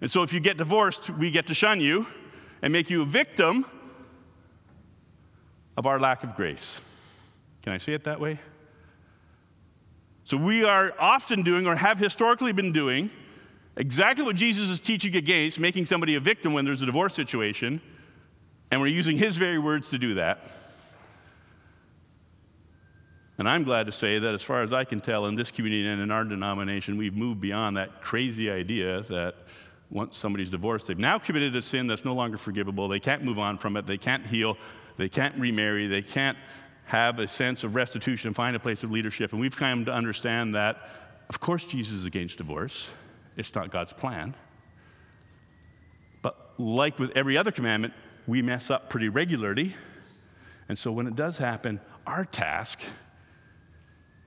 And 0.00 0.10
so 0.10 0.22
if 0.22 0.32
you 0.32 0.40
get 0.40 0.56
divorced, 0.56 1.10
we 1.10 1.30
get 1.30 1.46
to 1.46 1.54
shun 1.54 1.80
you 1.80 2.06
and 2.62 2.72
make 2.72 2.90
you 2.90 3.02
a 3.02 3.06
victim 3.06 3.66
of 5.76 5.86
our 5.86 5.98
lack 6.00 6.24
of 6.24 6.36
grace. 6.36 6.80
Can 7.62 7.72
I 7.72 7.78
say 7.78 7.92
it 7.92 8.04
that 8.04 8.20
way? 8.20 8.40
So 10.24 10.36
we 10.36 10.64
are 10.64 10.92
often 10.98 11.42
doing, 11.42 11.66
or 11.66 11.76
have 11.76 11.98
historically 11.98 12.52
been 12.52 12.72
doing, 12.72 13.10
exactly 13.76 14.24
what 14.24 14.36
Jesus 14.36 14.70
is 14.70 14.80
teaching 14.80 15.14
against, 15.16 15.60
making 15.60 15.86
somebody 15.86 16.14
a 16.14 16.20
victim 16.20 16.52
when 16.52 16.64
there's 16.64 16.82
a 16.82 16.86
divorce 16.86 17.14
situation, 17.14 17.80
and 18.70 18.80
we're 18.80 18.86
using 18.86 19.16
his 19.16 19.36
very 19.36 19.58
words 19.58 19.90
to 19.90 19.98
do 19.98 20.14
that. 20.14 20.63
And 23.36 23.48
I'm 23.48 23.64
glad 23.64 23.86
to 23.86 23.92
say 23.92 24.18
that, 24.20 24.34
as 24.34 24.42
far 24.42 24.62
as 24.62 24.72
I 24.72 24.84
can 24.84 25.00
tell, 25.00 25.26
in 25.26 25.34
this 25.34 25.50
community 25.50 25.88
and 25.88 26.00
in 26.00 26.10
our 26.10 26.24
denomination, 26.24 26.96
we've 26.96 27.16
moved 27.16 27.40
beyond 27.40 27.76
that 27.76 28.00
crazy 28.00 28.48
idea 28.48 29.02
that 29.02 29.34
once 29.90 30.16
somebody's 30.16 30.50
divorced, 30.50 30.86
they've 30.86 30.98
now 30.98 31.18
committed 31.18 31.54
a 31.56 31.62
sin 31.62 31.86
that's 31.86 32.04
no 32.04 32.14
longer 32.14 32.38
forgivable. 32.38 32.86
They 32.88 33.00
can't 33.00 33.24
move 33.24 33.38
on 33.38 33.58
from 33.58 33.76
it. 33.76 33.86
They 33.86 33.98
can't 33.98 34.24
heal. 34.24 34.56
They 34.96 35.08
can't 35.08 35.36
remarry. 35.36 35.88
They 35.88 36.02
can't 36.02 36.38
have 36.84 37.18
a 37.18 37.26
sense 37.26 37.64
of 37.64 37.74
restitution 37.74 38.28
and 38.28 38.36
find 38.36 38.54
a 38.54 38.60
place 38.60 38.84
of 38.84 38.90
leadership. 38.90 39.32
And 39.32 39.40
we've 39.40 39.56
come 39.56 39.84
to 39.86 39.92
understand 39.92 40.54
that, 40.54 40.88
of 41.28 41.40
course, 41.40 41.64
Jesus 41.64 41.94
is 41.94 42.04
against 42.04 42.38
divorce. 42.38 42.88
It's 43.36 43.54
not 43.54 43.72
God's 43.72 43.92
plan. 43.92 44.34
But 46.22 46.36
like 46.58 46.98
with 46.98 47.16
every 47.16 47.36
other 47.36 47.50
commandment, 47.50 47.94
we 48.26 48.42
mess 48.42 48.70
up 48.70 48.90
pretty 48.90 49.08
regularly. 49.08 49.74
And 50.68 50.78
so 50.78 50.92
when 50.92 51.06
it 51.06 51.16
does 51.16 51.36
happen, 51.38 51.80
our 52.06 52.24
task 52.24 52.80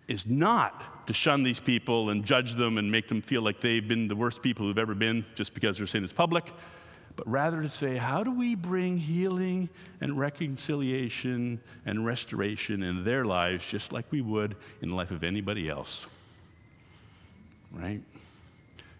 is 0.08 0.26
not 0.26 1.08
to 1.08 1.14
shun 1.14 1.44
these 1.44 1.60
people 1.60 2.10
and 2.10 2.24
judge 2.26 2.56
them 2.56 2.78
and 2.78 2.92
make 2.92 3.08
them 3.08 3.22
feel 3.22 3.42
like 3.42 3.60
they've 3.60 3.88
been 3.88 4.08
the 4.08 4.16
worst 4.16 4.42
people 4.42 4.66
who've 4.66 4.78
ever 4.78 4.96
been 4.96 5.26
just 5.36 5.54
because 5.54 5.78
their 5.78 5.88
sin 5.88 6.04
is 6.04 6.14
public, 6.14 6.52
but 7.16 7.28
rather 7.28 7.62
to 7.62 7.70
say, 7.70 7.98
how 7.98 8.24
do 8.24 8.32
we 8.32 8.56
bring 8.56 8.98
healing 8.98 9.70
and 10.02 10.18
reconciliation 10.18 11.60
and 11.86 12.06
restoration 12.06 12.84
in 12.84 13.04
their 13.04 13.26
lives 13.26 13.70
just 13.70 13.92
like 13.92 14.06
we 14.12 14.22
would 14.22 14.56
in 14.82 14.90
the 14.90 14.96
life 14.96 15.12
of 15.12 15.24
anybody 15.24 15.68
else? 15.68 16.06
Right? 17.74 18.02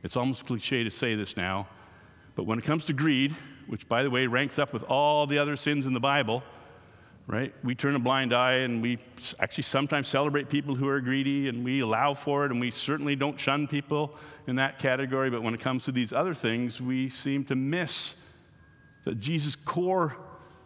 It's 0.04 0.18
almost 0.18 0.46
cliche 0.46 0.84
to 0.84 0.92
say 0.92 1.16
this 1.16 1.38
now, 1.38 1.68
but 2.36 2.44
when 2.44 2.60
it 2.60 2.66
comes 2.66 2.86
to 2.86 2.94
greed, 2.94 3.36
which 3.68 3.88
by 3.88 4.04
the 4.04 4.10
way 4.10 4.28
ranks 4.28 4.60
up 4.60 4.74
with 4.74 4.84
all 4.84 5.28
the 5.28 5.38
other 5.38 5.56
sins 5.56 5.86
in 5.86 5.94
the 5.94 6.00
Bible, 6.00 6.44
right? 7.28 7.54
We 7.62 7.76
turn 7.76 7.94
a 7.94 8.00
blind 8.00 8.34
eye 8.34 8.60
and 8.60 8.82
we 8.82 9.00
actually 9.40 9.64
sometimes 9.64 10.08
celebrate 10.08 10.50
people 10.50 10.76
who 10.76 10.88
are 10.88 11.02
greedy 11.02 11.50
and 11.50 11.64
we 11.64 11.82
allow 11.82 12.14
for 12.14 12.46
it 12.46 12.52
and 12.52 12.60
we 12.62 12.72
certainly 12.72 13.18
don't 13.18 13.38
shun 13.38 13.68
people 13.68 14.16
in 14.48 14.56
that 14.56 14.80
category. 14.80 15.30
But 15.30 15.44
when 15.44 15.54
it 15.54 15.60
comes 15.60 15.84
to 15.86 15.92
these 15.92 16.14
other 16.14 16.34
things, 16.34 16.80
we 16.80 17.10
seem 17.10 17.44
to 17.46 17.56
miss 17.56 18.16
that 19.04 19.20
Jesus' 19.20 19.58
core 19.58 20.16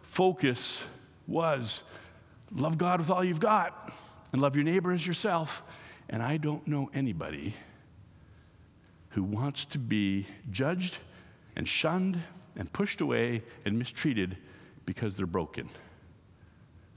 focus 0.02 0.84
was 1.26 1.82
love 2.54 2.78
God 2.78 3.00
with 3.00 3.10
all 3.10 3.24
you've 3.24 3.40
got 3.40 3.92
and 4.32 4.40
love 4.40 4.54
your 4.54 4.64
neighbor 4.64 4.92
as 4.92 5.04
yourself. 5.04 5.62
And 6.08 6.22
I 6.22 6.36
don't 6.36 6.66
know 6.68 6.90
anybody 6.94 7.54
who 9.10 9.22
wants 9.22 9.64
to 9.66 9.78
be 9.78 10.26
judged 10.50 10.98
and 11.56 11.68
shunned 11.68 12.20
and 12.56 12.72
pushed 12.72 13.00
away 13.00 13.42
and 13.64 13.78
mistreated 13.78 14.36
because 14.86 15.16
they're 15.16 15.26
broken. 15.26 15.68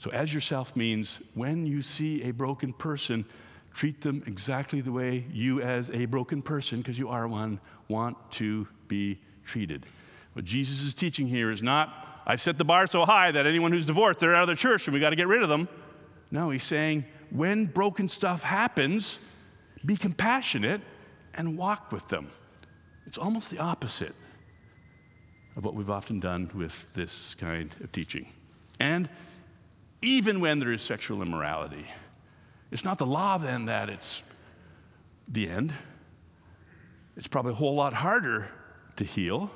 So, 0.05 0.11
as 0.11 0.31
yourself 0.31 0.75
means 0.75 1.17
when 1.33 1.65
you 1.65 1.81
see 1.81 2.21
a 2.25 2.31
broken 2.31 2.73
person, 2.73 3.25
treat 3.73 4.01
them 4.01 4.21
exactly 4.27 4.79
the 4.79 4.91
way 4.91 5.25
you, 5.33 5.63
as 5.63 5.89
a 5.89 6.05
broken 6.05 6.43
person, 6.43 6.77
because 6.77 6.99
you 6.99 7.09
are 7.09 7.27
one, 7.27 7.59
want 7.87 8.15
to 8.33 8.67
be 8.87 9.19
treated. 9.45 9.87
What 10.33 10.45
Jesus 10.45 10.83
is 10.83 10.93
teaching 10.93 11.25
here 11.25 11.49
is 11.49 11.63
not, 11.63 12.21
I 12.23 12.35
set 12.35 12.59
the 12.59 12.63
bar 12.63 12.85
so 12.85 13.03
high 13.03 13.31
that 13.31 13.47
anyone 13.47 13.71
who's 13.71 13.87
divorced, 13.87 14.19
they're 14.19 14.35
out 14.35 14.43
of 14.43 14.49
the 14.49 14.55
church 14.55 14.85
and 14.85 14.93
we 14.93 14.99
got 14.99 15.09
to 15.09 15.15
get 15.15 15.27
rid 15.27 15.41
of 15.41 15.49
them. 15.49 15.67
No, 16.29 16.51
he's 16.51 16.63
saying, 16.63 17.05
when 17.31 17.65
broken 17.65 18.07
stuff 18.07 18.43
happens, 18.43 19.17
be 19.83 19.97
compassionate 19.97 20.81
and 21.33 21.57
walk 21.57 21.91
with 21.91 22.07
them. 22.09 22.29
It's 23.07 23.17
almost 23.17 23.49
the 23.49 23.57
opposite 23.57 24.13
of 25.55 25.65
what 25.65 25.73
we've 25.73 25.89
often 25.89 26.19
done 26.19 26.51
with 26.53 26.85
this 26.93 27.35
kind 27.39 27.71
of 27.81 27.91
teaching. 27.91 28.27
And 28.79 29.09
even 30.01 30.39
when 30.39 30.59
there 30.59 30.71
is 30.71 30.81
sexual 30.81 31.21
immorality. 31.21 31.85
It's 32.71 32.83
not 32.83 32.97
the 32.97 33.05
law 33.05 33.37
then 33.37 33.65
that 33.65 33.89
it's 33.89 34.21
the 35.27 35.49
end. 35.49 35.73
It's 37.17 37.27
probably 37.27 37.53
a 37.53 37.55
whole 37.55 37.75
lot 37.75 37.93
harder 37.93 38.47
to 38.97 39.03
heal. 39.03 39.49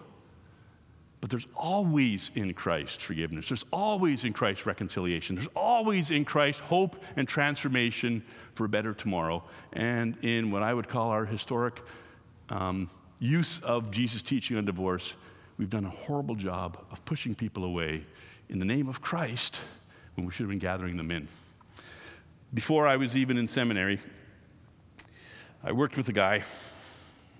But 1.22 1.30
there's 1.30 1.48
always 1.54 2.32
in 2.36 2.54
Christ 2.54 3.02
forgiveness. 3.02 3.50
There's 3.50 3.66
always 3.74 4.24
in 4.24 4.32
Christ 4.32 4.66
reconciliation. 4.66 5.36
There's 5.36 5.50
always 5.54 6.12
in 6.12 6.24
Christ 6.24 6.62
hope 6.62 6.96
and 7.18 7.28
transformation 7.28 8.24
for 8.54 8.66
a 8.66 8.70
better 8.70 8.94
tomorrow. 8.94 9.44
And 9.74 10.18
in 10.24 10.50
what 10.50 10.64
I 10.64 10.74
would 10.74 10.88
call 10.88 11.10
our 11.10 11.26
historic 11.26 11.82
um, 12.48 12.90
use 13.20 13.60
of 13.60 13.92
Jesus' 13.92 14.22
teaching 14.22 14.56
on 14.56 14.64
divorce, 14.64 15.14
we've 15.58 15.70
done 15.70 15.86
a 15.86 15.90
horrible 15.90 16.36
job 16.36 16.78
of 16.90 17.04
pushing 17.04 17.36
people 17.36 17.66
away 17.66 18.06
in 18.48 18.60
the 18.60 18.66
name 18.66 18.88
of 18.88 19.02
Christ 19.02 19.60
when 20.16 20.26
we 20.26 20.32
should 20.32 20.44
have 20.44 20.50
been 20.50 20.60
gathering 20.60 20.98
them 20.98 21.12
in. 21.12 21.28
Before 22.54 22.88
I 22.88 22.98
was 22.98 23.16
even 23.16 23.38
in 23.38 23.48
seminary, 23.48 24.00
I 25.64 25.72
worked 25.72 25.98
with 25.98 26.10
a 26.10 26.14
guy, 26.14 26.44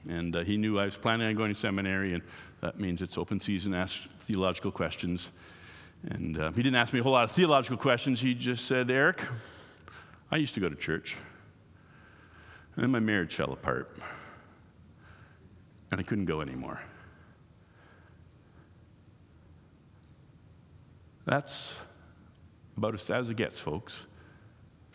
and 0.08 0.36
uh, 0.36 0.44
he 0.44 0.58
knew 0.58 0.80
I 0.80 0.86
was 0.86 0.98
planning 0.98 1.28
on 1.28 1.36
going 1.36 1.54
to 1.54 1.60
seminary, 1.60 2.14
and 2.14 2.24
that 2.62 2.80
means 2.80 3.02
it's 3.02 3.18
open 3.18 3.40
season, 3.40 3.74
ask 3.74 4.08
theological 4.28 4.72
questions. 4.72 5.30
And 6.10 6.38
uh, 6.38 6.52
he 6.52 6.64
didn't 6.64 6.76
ask 6.76 6.94
me 6.94 7.00
a 7.00 7.04
whole 7.04 7.12
lot 7.12 7.24
of 7.24 7.32
theological 7.32 7.78
questions. 7.78 8.22
He 8.22 8.34
just 8.34 8.66
said, 8.66 8.90
Eric, 8.90 9.22
I 10.32 10.38
used 10.38 10.54
to 10.54 10.60
go 10.60 10.70
to 10.70 10.76
church. 10.76 11.16
And 12.76 12.84
then 12.84 12.92
my 12.92 13.00
marriage 13.00 13.36
fell 13.36 13.52
apart. 13.52 13.98
And 15.92 16.00
I 16.00 16.04
couldn't 16.04 16.26
go 16.26 16.42
anymore. 16.42 16.80
That's 21.26 21.74
about 22.80 22.94
as 22.94 23.10
as 23.10 23.30
it 23.30 23.38
gets, 23.38 23.60
folks. 23.60 24.06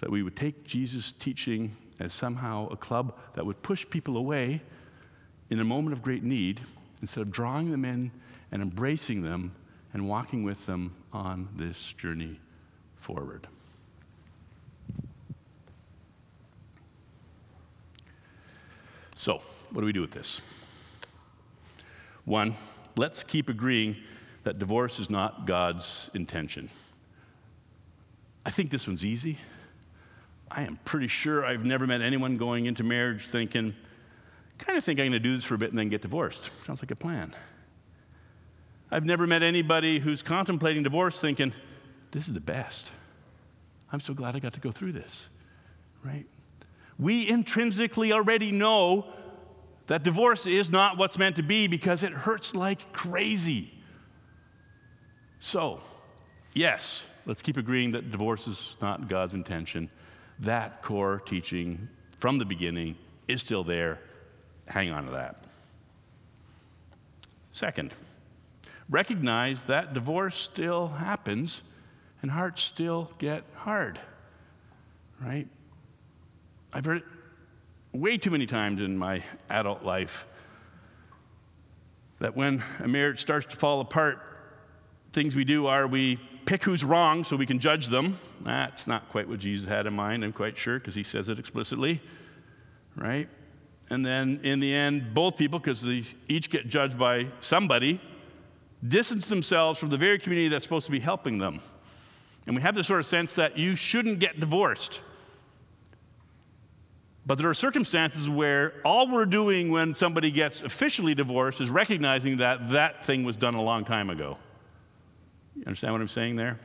That 0.01 0.11
we 0.11 0.23
would 0.23 0.37
take 0.37 0.65
Jesus' 0.65 1.13
teaching 1.13 1.77
as 2.01 2.13
somehow 2.13 2.69
a 2.69 2.77
club 2.77 3.17
that 3.35 3.47
would 3.47 3.63
push 3.63 3.89
people 3.89 4.17
away 4.17 4.61
in 5.51 5.61
a 5.61 5.65
moment 5.65 5.93
of 5.93 6.03
great 6.03 6.25
need 6.25 6.61
instead 7.01 7.21
of 7.21 7.31
drawing 7.31 7.71
them 7.71 7.85
in 7.85 8.11
and 8.51 8.63
embracing 8.63 9.23
them 9.23 9.55
and 9.93 10.09
walking 10.09 10.43
with 10.43 10.67
them 10.67 10.95
on 11.13 11.49
this 11.57 11.93
journey 11.93 12.41
forward. 12.97 13.47
So, 19.15 19.41
what 19.71 19.81
do 19.81 19.87
we 19.87 19.93
do 19.93 20.01
with 20.01 20.11
this? 20.11 20.41
One, 22.25 22.57
let's 22.97 23.23
keep 23.23 23.49
agreeing 23.49 23.97
that 24.43 24.59
divorce 24.59 24.99
is 24.99 25.09
not 25.09 25.47
God's 25.47 26.11
intention. 26.15 26.71
I 28.45 28.51
think 28.51 28.71
this 28.71 28.87
one's 28.87 29.05
easy. 29.05 29.39
I 30.51 30.63
am 30.63 30.79
pretty 30.85 31.09
sure 31.09 31.45
I've 31.45 31.65
never 31.65 31.87
met 31.87 32.01
anyone 32.01 32.37
going 32.37 32.67
into 32.67 32.83
marriage 32.83 33.27
thinking, 33.27 33.75
kind 34.59 34.79
of 34.79 34.85
think 34.85 35.01
I'm 35.01 35.05
going 35.05 35.13
to 35.13 35.19
do 35.19 35.35
this 35.35 35.45
for 35.45 35.55
a 35.55 35.59
bit 35.59 35.71
and 35.71 35.79
then 35.79 35.89
get 35.89 36.03
divorced. 36.03 36.51
Sounds 36.65 36.81
like 36.83 36.91
a 36.91 36.97
plan. 36.97 37.35
I've 38.91 39.05
never 39.05 39.27
met 39.27 39.43
anybody 39.43 39.99
who's 39.99 40.23
contemplating 40.23 40.83
divorce 40.83 41.19
thinking, 41.19 41.53
this 42.13 42.29
is 42.29 42.35
the 42.35 42.41
best. 42.41 42.93
I'm 43.93 44.01
so 44.01 44.15
glad 44.15 44.37
I 44.37 44.39
got 44.39 44.53
to 44.55 44.61
go 44.61 44.71
through 44.71 44.93
this, 44.93 45.27
right? 46.05 46.27
We 46.99 47.29
intrinsically 47.29 48.13
already 48.13 48.53
know 48.53 49.07
that 49.87 50.03
divorce 50.03 50.47
is 50.47 50.71
not 50.71 50.97
what's 50.97 51.19
meant 51.19 51.37
to 51.37 51.43
be 51.43 51.67
because 51.67 52.03
it 52.03 52.13
hurts 52.13 52.55
like 52.55 52.93
crazy. 52.93 53.73
So, 55.41 55.81
yes, 56.55 57.05
let's 57.27 57.43
keep 57.43 57.57
agreeing 57.57 57.93
that 57.93 58.11
divorce 58.11 58.47
is 58.47 58.77
not 58.81 59.09
God's 59.09 59.35
intention. 59.35 59.91
That 60.41 60.83
core 60.83 61.23
teaching 61.25 61.89
from 62.19 62.39
the 62.39 62.45
beginning 62.45 62.97
is 63.29 63.41
still 63.41 63.65
there. 63.65 64.01
Hang 64.67 64.91
on 64.91 65.07
to 65.07 65.13
that. 65.13 65.45
Second, 67.53 67.93
recognize 68.91 69.63
that 69.63 69.95
divorce 69.95 70.37
still 70.37 70.89
happens 70.89 71.63
and 72.23 72.31
hearts 72.31 72.63
still 72.63 73.11
get 73.19 73.45
hard, 73.55 73.99
right? 75.21 75.47
I've 76.73 76.85
heard 76.85 76.99
it 76.99 77.05
way 77.93 78.19
too 78.19 78.31
many 78.31 78.47
times 78.47 78.81
in 78.81 78.99
my 78.99 79.23
adult 79.49 79.85
life 79.85 80.27
that 82.19 82.37
when 82.37 82.63
a 82.81 82.89
marriage 82.89 83.21
starts 83.21 83.47
to 83.47 83.57
fall 83.57 83.81
apart, 83.81 84.19
things 85.13 85.37
we 85.37 85.45
do 85.45 85.67
are 85.67 85.87
we 85.87 86.19
pick 86.47 86.65
who's 86.65 86.85
wrong 86.85 87.25
so 87.25 87.37
we 87.37 87.47
can 87.47 87.59
judge 87.59 87.89
them. 87.89 88.19
That's 88.43 88.87
not 88.87 89.09
quite 89.09 89.29
what 89.29 89.39
Jesus 89.39 89.69
had 89.69 89.87
in 89.87 89.95
mind, 89.95 90.25
I'm 90.25 90.33
quite 90.33 90.57
sure, 90.59 90.79
because 90.79 90.95
he 90.95 91.03
says 91.03 91.29
it 91.29 91.39
explicitly, 91.39 92.01
right? 92.97 93.29
And 93.91 94.05
then 94.05 94.41
in 94.43 94.61
the 94.61 94.75
end, 94.75 95.15
both 95.15 95.37
people, 95.37 95.59
because 95.59 95.83
they 95.83 96.03
each 96.29 96.51
get 96.51 96.69
judged 96.69 96.99
by 96.99 97.27
somebody, 97.41 98.01
distance 98.87 99.29
themselves 99.29 99.79
from 99.79 99.91
the 99.91 99.99
very 99.99 100.19
community 100.19 100.49
that's 100.49 100.65
supposed 100.65 100.87
to 100.87 100.93
be 100.93 101.01
helping 101.01 101.39
them. 101.39 101.61
And 102.47 102.55
we 102.55 102.63
have 102.63 102.75
this 102.75 102.87
sort 102.87 103.01
of 103.01 103.07
sense 103.07 103.35
that 103.35 103.59
you 103.59 103.77
shouldn't 103.77 104.19
get 104.19 104.39
divorced. 104.41 105.01
But 107.27 107.39
there 107.39 107.49
are 107.49 107.55
circumstances 107.55 108.29
where 108.29 108.75
all 108.85 109.11
we're 109.11 109.25
doing 109.25 109.71
when 109.71 109.95
somebody 109.95 110.31
gets 110.31 110.61
officially 110.61 111.15
divorced 111.15 111.61
is 111.63 111.71
recognizing 111.71 112.39
that 112.39 112.71
that 112.71 113.05
thing 113.07 113.25
was 113.25 113.39
done 113.39 113.55
a 113.55 113.63
long 113.63 113.87
time 113.87 114.11
ago. 114.11 114.37
You 115.57 115.63
understand 115.67 115.95
what 115.95 116.01
I'm 116.01 116.09
saying 116.09 116.37
there? 116.37 116.59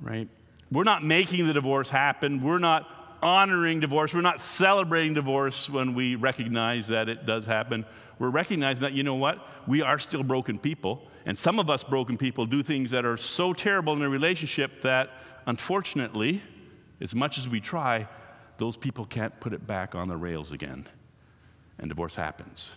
Right? 0.00 0.28
We're 0.72 0.84
not 0.84 1.04
making 1.04 1.46
the 1.46 1.52
divorce 1.52 1.88
happen. 1.88 2.42
We're 2.42 2.58
not 2.58 2.88
honoring 3.22 3.80
divorce. 3.80 4.14
We're 4.14 4.20
not 4.22 4.40
celebrating 4.40 5.14
divorce 5.14 5.68
when 5.68 5.94
we 5.94 6.14
recognize 6.14 6.88
that 6.88 7.08
it 7.08 7.26
does 7.26 7.44
happen. 7.44 7.84
We're 8.18 8.30
recognizing 8.30 8.82
that, 8.82 8.92
you 8.92 9.02
know 9.02 9.16
what? 9.16 9.46
We 9.66 9.82
are 9.82 9.98
still 9.98 10.22
broken 10.22 10.58
people. 10.58 11.02
And 11.26 11.36
some 11.36 11.58
of 11.58 11.68
us 11.68 11.84
broken 11.84 12.16
people 12.16 12.46
do 12.46 12.62
things 12.62 12.90
that 12.90 13.04
are 13.04 13.16
so 13.16 13.52
terrible 13.52 13.92
in 13.92 14.02
a 14.02 14.08
relationship 14.08 14.82
that, 14.82 15.10
unfortunately, 15.46 16.42
as 17.00 17.14
much 17.14 17.38
as 17.38 17.48
we 17.48 17.60
try, 17.60 18.08
those 18.58 18.76
people 18.76 19.04
can't 19.04 19.38
put 19.40 19.52
it 19.52 19.66
back 19.66 19.94
on 19.94 20.08
the 20.08 20.16
rails 20.16 20.52
again. 20.52 20.86
And 21.78 21.88
divorce 21.88 22.14
happens. 22.14 22.70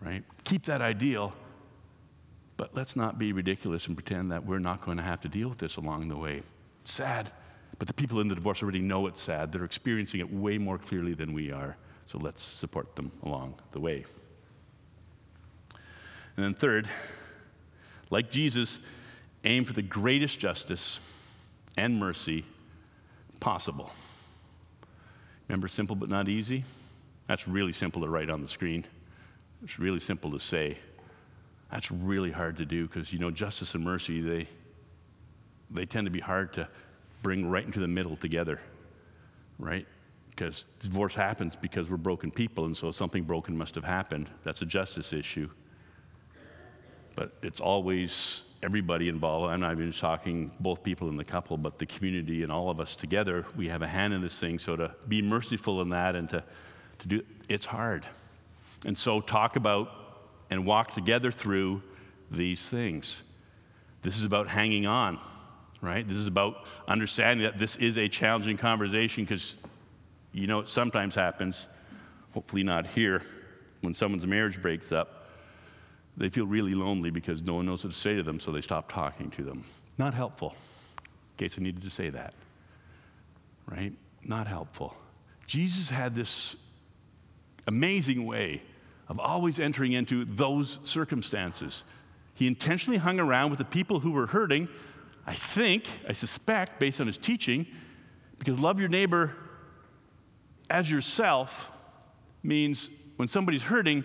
Right? 0.00 0.22
Keep 0.44 0.64
that 0.64 0.82
ideal, 0.82 1.32
but 2.64 2.74
let's 2.74 2.96
not 2.96 3.18
be 3.18 3.30
ridiculous 3.30 3.88
and 3.88 3.94
pretend 3.94 4.32
that 4.32 4.46
we're 4.46 4.58
not 4.58 4.80
going 4.80 4.96
to 4.96 5.02
have 5.02 5.20
to 5.20 5.28
deal 5.28 5.50
with 5.50 5.58
this 5.58 5.76
along 5.76 6.08
the 6.08 6.16
way. 6.16 6.42
Sad, 6.86 7.30
but 7.78 7.86
the 7.86 7.92
people 7.92 8.20
in 8.20 8.28
the 8.28 8.34
divorce 8.34 8.62
already 8.62 8.78
know 8.78 9.06
it's 9.06 9.20
sad. 9.20 9.52
They're 9.52 9.66
experiencing 9.66 10.20
it 10.20 10.32
way 10.32 10.56
more 10.56 10.78
clearly 10.78 11.12
than 11.12 11.34
we 11.34 11.52
are. 11.52 11.76
So 12.06 12.16
let's 12.16 12.42
support 12.42 12.96
them 12.96 13.12
along 13.22 13.56
the 13.72 13.80
way. 13.80 14.06
And 16.38 16.46
then, 16.46 16.54
third, 16.54 16.88
like 18.08 18.30
Jesus, 18.30 18.78
aim 19.44 19.66
for 19.66 19.74
the 19.74 19.82
greatest 19.82 20.38
justice 20.38 21.00
and 21.76 21.98
mercy 22.00 22.46
possible. 23.40 23.90
Remember, 25.48 25.68
simple 25.68 25.96
but 25.96 26.08
not 26.08 26.30
easy? 26.30 26.64
That's 27.28 27.46
really 27.46 27.74
simple 27.74 28.00
to 28.00 28.08
write 28.08 28.30
on 28.30 28.40
the 28.40 28.48
screen. 28.48 28.86
It's 29.62 29.78
really 29.78 30.00
simple 30.00 30.30
to 30.30 30.40
say. 30.40 30.78
That's 31.70 31.90
really 31.90 32.30
hard 32.30 32.56
to 32.58 32.64
do 32.64 32.86
because, 32.86 33.12
you 33.12 33.18
know, 33.18 33.30
justice 33.30 33.74
and 33.74 33.84
mercy, 33.84 34.20
they, 34.20 34.48
they 35.70 35.86
tend 35.86 36.06
to 36.06 36.10
be 36.10 36.20
hard 36.20 36.52
to 36.54 36.68
bring 37.22 37.48
right 37.48 37.64
into 37.64 37.80
the 37.80 37.88
middle 37.88 38.16
together, 38.16 38.60
right? 39.58 39.86
Because 40.30 40.64
divorce 40.80 41.14
happens 41.14 41.56
because 41.56 41.88
we're 41.88 41.96
broken 41.96 42.30
people, 42.30 42.66
and 42.66 42.76
so 42.76 42.90
something 42.90 43.24
broken 43.24 43.56
must 43.56 43.74
have 43.74 43.84
happened. 43.84 44.28
That's 44.44 44.62
a 44.62 44.66
justice 44.66 45.12
issue. 45.12 45.48
But 47.16 47.32
it's 47.42 47.60
always 47.60 48.42
everybody 48.62 49.08
involved. 49.08 49.52
I'm 49.52 49.60
not 49.60 49.72
even 49.72 49.92
talking 49.92 50.50
both 50.58 50.82
people 50.82 51.08
in 51.08 51.16
the 51.16 51.24
couple, 51.24 51.56
but 51.56 51.78
the 51.78 51.86
community 51.86 52.42
and 52.42 52.50
all 52.50 52.70
of 52.70 52.80
us 52.80 52.96
together. 52.96 53.44
We 53.56 53.68
have 53.68 53.82
a 53.82 53.86
hand 53.86 54.14
in 54.14 54.22
this 54.22 54.38
thing. 54.40 54.58
So 54.58 54.74
to 54.74 54.94
be 55.06 55.22
merciful 55.22 55.82
in 55.82 55.90
that 55.90 56.16
and 56.16 56.28
to, 56.30 56.42
to 57.00 57.08
do 57.08 57.22
it's 57.48 57.66
hard. 57.66 58.06
And 58.86 58.96
so 58.96 59.20
talk 59.20 59.56
about 59.56 60.03
and 60.50 60.64
walk 60.66 60.94
together 60.94 61.30
through 61.30 61.82
these 62.30 62.64
things. 62.66 63.16
This 64.02 64.16
is 64.16 64.24
about 64.24 64.48
hanging 64.48 64.86
on, 64.86 65.18
right? 65.80 66.06
This 66.06 66.18
is 66.18 66.26
about 66.26 66.64
understanding 66.86 67.44
that 67.44 67.58
this 67.58 67.76
is 67.76 67.96
a 67.96 68.08
challenging 68.08 68.56
conversation 68.56 69.24
because 69.24 69.56
you 70.32 70.46
know 70.46 70.60
it 70.60 70.68
sometimes 70.68 71.14
happens, 71.14 71.66
hopefully 72.32 72.62
not 72.62 72.86
here, 72.86 73.22
when 73.80 73.94
someone's 73.94 74.26
marriage 74.26 74.60
breaks 74.60 74.92
up 74.92 75.24
they 76.16 76.28
feel 76.28 76.46
really 76.46 76.74
lonely 76.74 77.10
because 77.10 77.42
no 77.42 77.54
one 77.54 77.66
knows 77.66 77.84
what 77.84 77.92
to 77.92 77.98
say 77.98 78.14
to 78.14 78.22
them, 78.22 78.38
so 78.38 78.52
they 78.52 78.60
stop 78.60 78.90
talking 78.90 79.30
to 79.30 79.42
them. 79.42 79.64
Not 79.98 80.14
helpful. 80.14 80.54
In 80.98 81.48
case 81.48 81.56
I 81.58 81.62
needed 81.62 81.82
to 81.82 81.90
say 81.90 82.10
that. 82.10 82.34
Right? 83.66 83.92
Not 84.22 84.46
helpful. 84.46 84.94
Jesus 85.46 85.90
had 85.90 86.14
this 86.14 86.54
amazing 87.66 88.26
way 88.26 88.62
of 89.08 89.18
always 89.18 89.60
entering 89.60 89.92
into 89.92 90.24
those 90.24 90.78
circumstances. 90.84 91.84
He 92.34 92.46
intentionally 92.46 92.98
hung 92.98 93.20
around 93.20 93.50
with 93.50 93.58
the 93.58 93.64
people 93.64 94.00
who 94.00 94.12
were 94.12 94.26
hurting, 94.26 94.68
I 95.26 95.34
think, 95.34 95.86
I 96.08 96.12
suspect, 96.12 96.80
based 96.80 97.00
on 97.00 97.06
his 97.06 97.18
teaching, 97.18 97.66
because 98.38 98.58
love 98.58 98.80
your 98.80 98.88
neighbor 98.88 99.34
as 100.70 100.90
yourself 100.90 101.70
means 102.42 102.90
when 103.16 103.28
somebody's 103.28 103.62
hurting, 103.62 104.04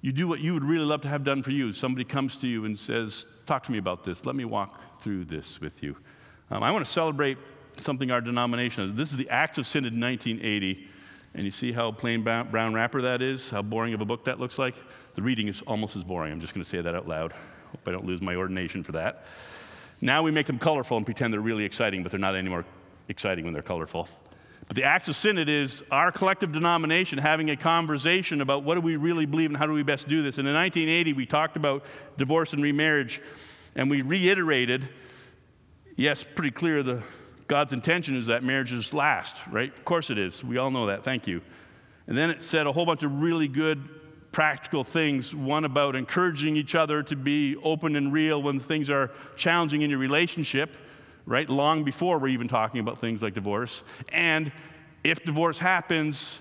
you 0.00 0.12
do 0.12 0.28
what 0.28 0.40
you 0.40 0.54
would 0.54 0.64
really 0.64 0.84
love 0.84 1.02
to 1.02 1.08
have 1.08 1.24
done 1.24 1.42
for 1.42 1.50
you. 1.50 1.72
Somebody 1.72 2.04
comes 2.04 2.38
to 2.38 2.48
you 2.48 2.64
and 2.64 2.78
says, 2.78 3.26
Talk 3.46 3.64
to 3.64 3.72
me 3.72 3.78
about 3.78 4.04
this. 4.04 4.26
Let 4.26 4.36
me 4.36 4.44
walk 4.44 5.00
through 5.00 5.24
this 5.24 5.60
with 5.60 5.82
you. 5.82 5.96
Um, 6.50 6.62
I 6.62 6.70
want 6.70 6.84
to 6.84 6.90
celebrate 6.90 7.38
something 7.80 8.10
our 8.10 8.20
denomination 8.20 8.86
has. 8.86 8.94
This 8.94 9.10
is 9.10 9.16
the 9.16 9.28
Acts 9.30 9.58
of 9.58 9.66
Synod 9.66 9.92
1980. 9.98 10.86
And 11.34 11.44
you 11.44 11.50
see 11.50 11.72
how 11.72 11.92
plain 11.92 12.22
brown 12.22 12.74
wrapper 12.74 13.02
that 13.02 13.22
is? 13.22 13.50
How 13.50 13.62
boring 13.62 13.94
of 13.94 14.00
a 14.00 14.04
book 14.04 14.24
that 14.24 14.40
looks 14.40 14.58
like? 14.58 14.74
The 15.14 15.22
reading 15.22 15.48
is 15.48 15.62
almost 15.66 15.96
as 15.96 16.04
boring. 16.04 16.32
I'm 16.32 16.40
just 16.40 16.54
going 16.54 16.64
to 16.64 16.68
say 16.68 16.80
that 16.80 16.94
out 16.94 17.06
loud. 17.06 17.32
Hope 17.32 17.86
I 17.86 17.92
don't 17.92 18.06
lose 18.06 18.20
my 18.22 18.34
ordination 18.34 18.82
for 18.82 18.92
that. 18.92 19.26
Now 20.00 20.22
we 20.22 20.30
make 20.30 20.46
them 20.46 20.58
colorful 20.58 20.96
and 20.96 21.04
pretend 21.04 21.32
they're 21.32 21.40
really 21.40 21.64
exciting, 21.64 22.02
but 22.02 22.12
they're 22.12 22.20
not 22.20 22.34
any 22.34 22.48
more 22.48 22.64
exciting 23.08 23.44
when 23.44 23.52
they're 23.52 23.62
colorful. 23.62 24.08
But 24.66 24.76
the 24.76 24.84
Acts 24.84 25.08
of 25.08 25.16
Synod 25.16 25.48
is 25.48 25.82
our 25.90 26.12
collective 26.12 26.52
denomination 26.52 27.18
having 27.18 27.50
a 27.50 27.56
conversation 27.56 28.40
about 28.40 28.64
what 28.64 28.74
do 28.74 28.80
we 28.80 28.96
really 28.96 29.26
believe 29.26 29.50
and 29.50 29.56
how 29.56 29.66
do 29.66 29.72
we 29.72 29.82
best 29.82 30.08
do 30.08 30.22
this. 30.22 30.38
And 30.38 30.46
in 30.46 30.54
1980, 30.54 31.14
we 31.14 31.26
talked 31.26 31.56
about 31.56 31.84
divorce 32.16 32.52
and 32.52 32.62
remarriage, 32.62 33.20
and 33.74 33.90
we 33.90 34.02
reiterated 34.02 34.88
yes, 35.98 36.22
pretty 36.22 36.52
clear 36.52 36.82
the 36.82 37.02
God's 37.48 37.72
intention 37.72 38.14
is 38.14 38.26
that 38.26 38.44
marriages 38.44 38.94
last, 38.94 39.36
right? 39.50 39.76
Of 39.76 39.84
course 39.84 40.10
it 40.10 40.18
is. 40.18 40.44
We 40.44 40.58
all 40.58 40.70
know 40.70 40.86
that. 40.86 41.02
Thank 41.02 41.26
you. 41.26 41.42
And 42.06 42.16
then 42.16 42.30
it 42.30 42.42
said 42.42 42.66
a 42.66 42.72
whole 42.72 42.86
bunch 42.86 43.02
of 43.02 43.20
really 43.20 43.48
good 43.48 43.88
practical 44.30 44.84
things. 44.84 45.34
One 45.34 45.64
about 45.64 45.96
encouraging 45.96 46.56
each 46.56 46.74
other 46.74 47.02
to 47.02 47.16
be 47.16 47.56
open 47.56 47.96
and 47.96 48.12
real 48.12 48.42
when 48.42 48.60
things 48.60 48.88
are 48.88 49.10
challenging 49.36 49.82
in 49.82 49.90
your 49.90 49.98
relationship 49.98 50.76
right? 51.28 51.48
Long 51.48 51.84
before 51.84 52.18
we're 52.18 52.28
even 52.28 52.48
talking 52.48 52.80
about 52.80 53.00
things 53.00 53.20
like 53.20 53.34
divorce. 53.34 53.82
And 54.10 54.50
if 55.04 55.22
divorce 55.24 55.58
happens, 55.58 56.40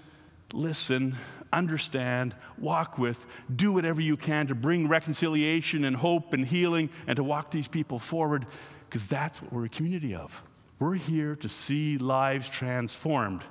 listen, 0.54 1.17
understand, 1.52 2.34
walk 2.58 2.98
with, 2.98 3.26
do 3.54 3.74
whatever 3.74 4.00
you 4.00 4.15
can 4.15 4.48
to 4.48 4.56
bring 4.56 4.88
reconciliation 4.88 5.84
and 5.84 5.96
hope 5.96 6.34
and 6.34 6.46
healing 6.46 6.89
and 7.06 7.17
to 7.17 7.24
walk 7.24 7.52
these 7.52 7.67
people 7.67 8.00
forward, 8.00 8.46
because 8.89 9.06
that's 9.08 9.41
what 9.41 9.52
we're 9.52 9.65
a 9.65 9.70
community 9.70 10.15
of. 10.15 10.41
We're 10.80 10.96
here 10.96 11.36
to 11.38 11.50
see 11.50 11.98
lives 11.98 12.48
transformed, 12.50 13.44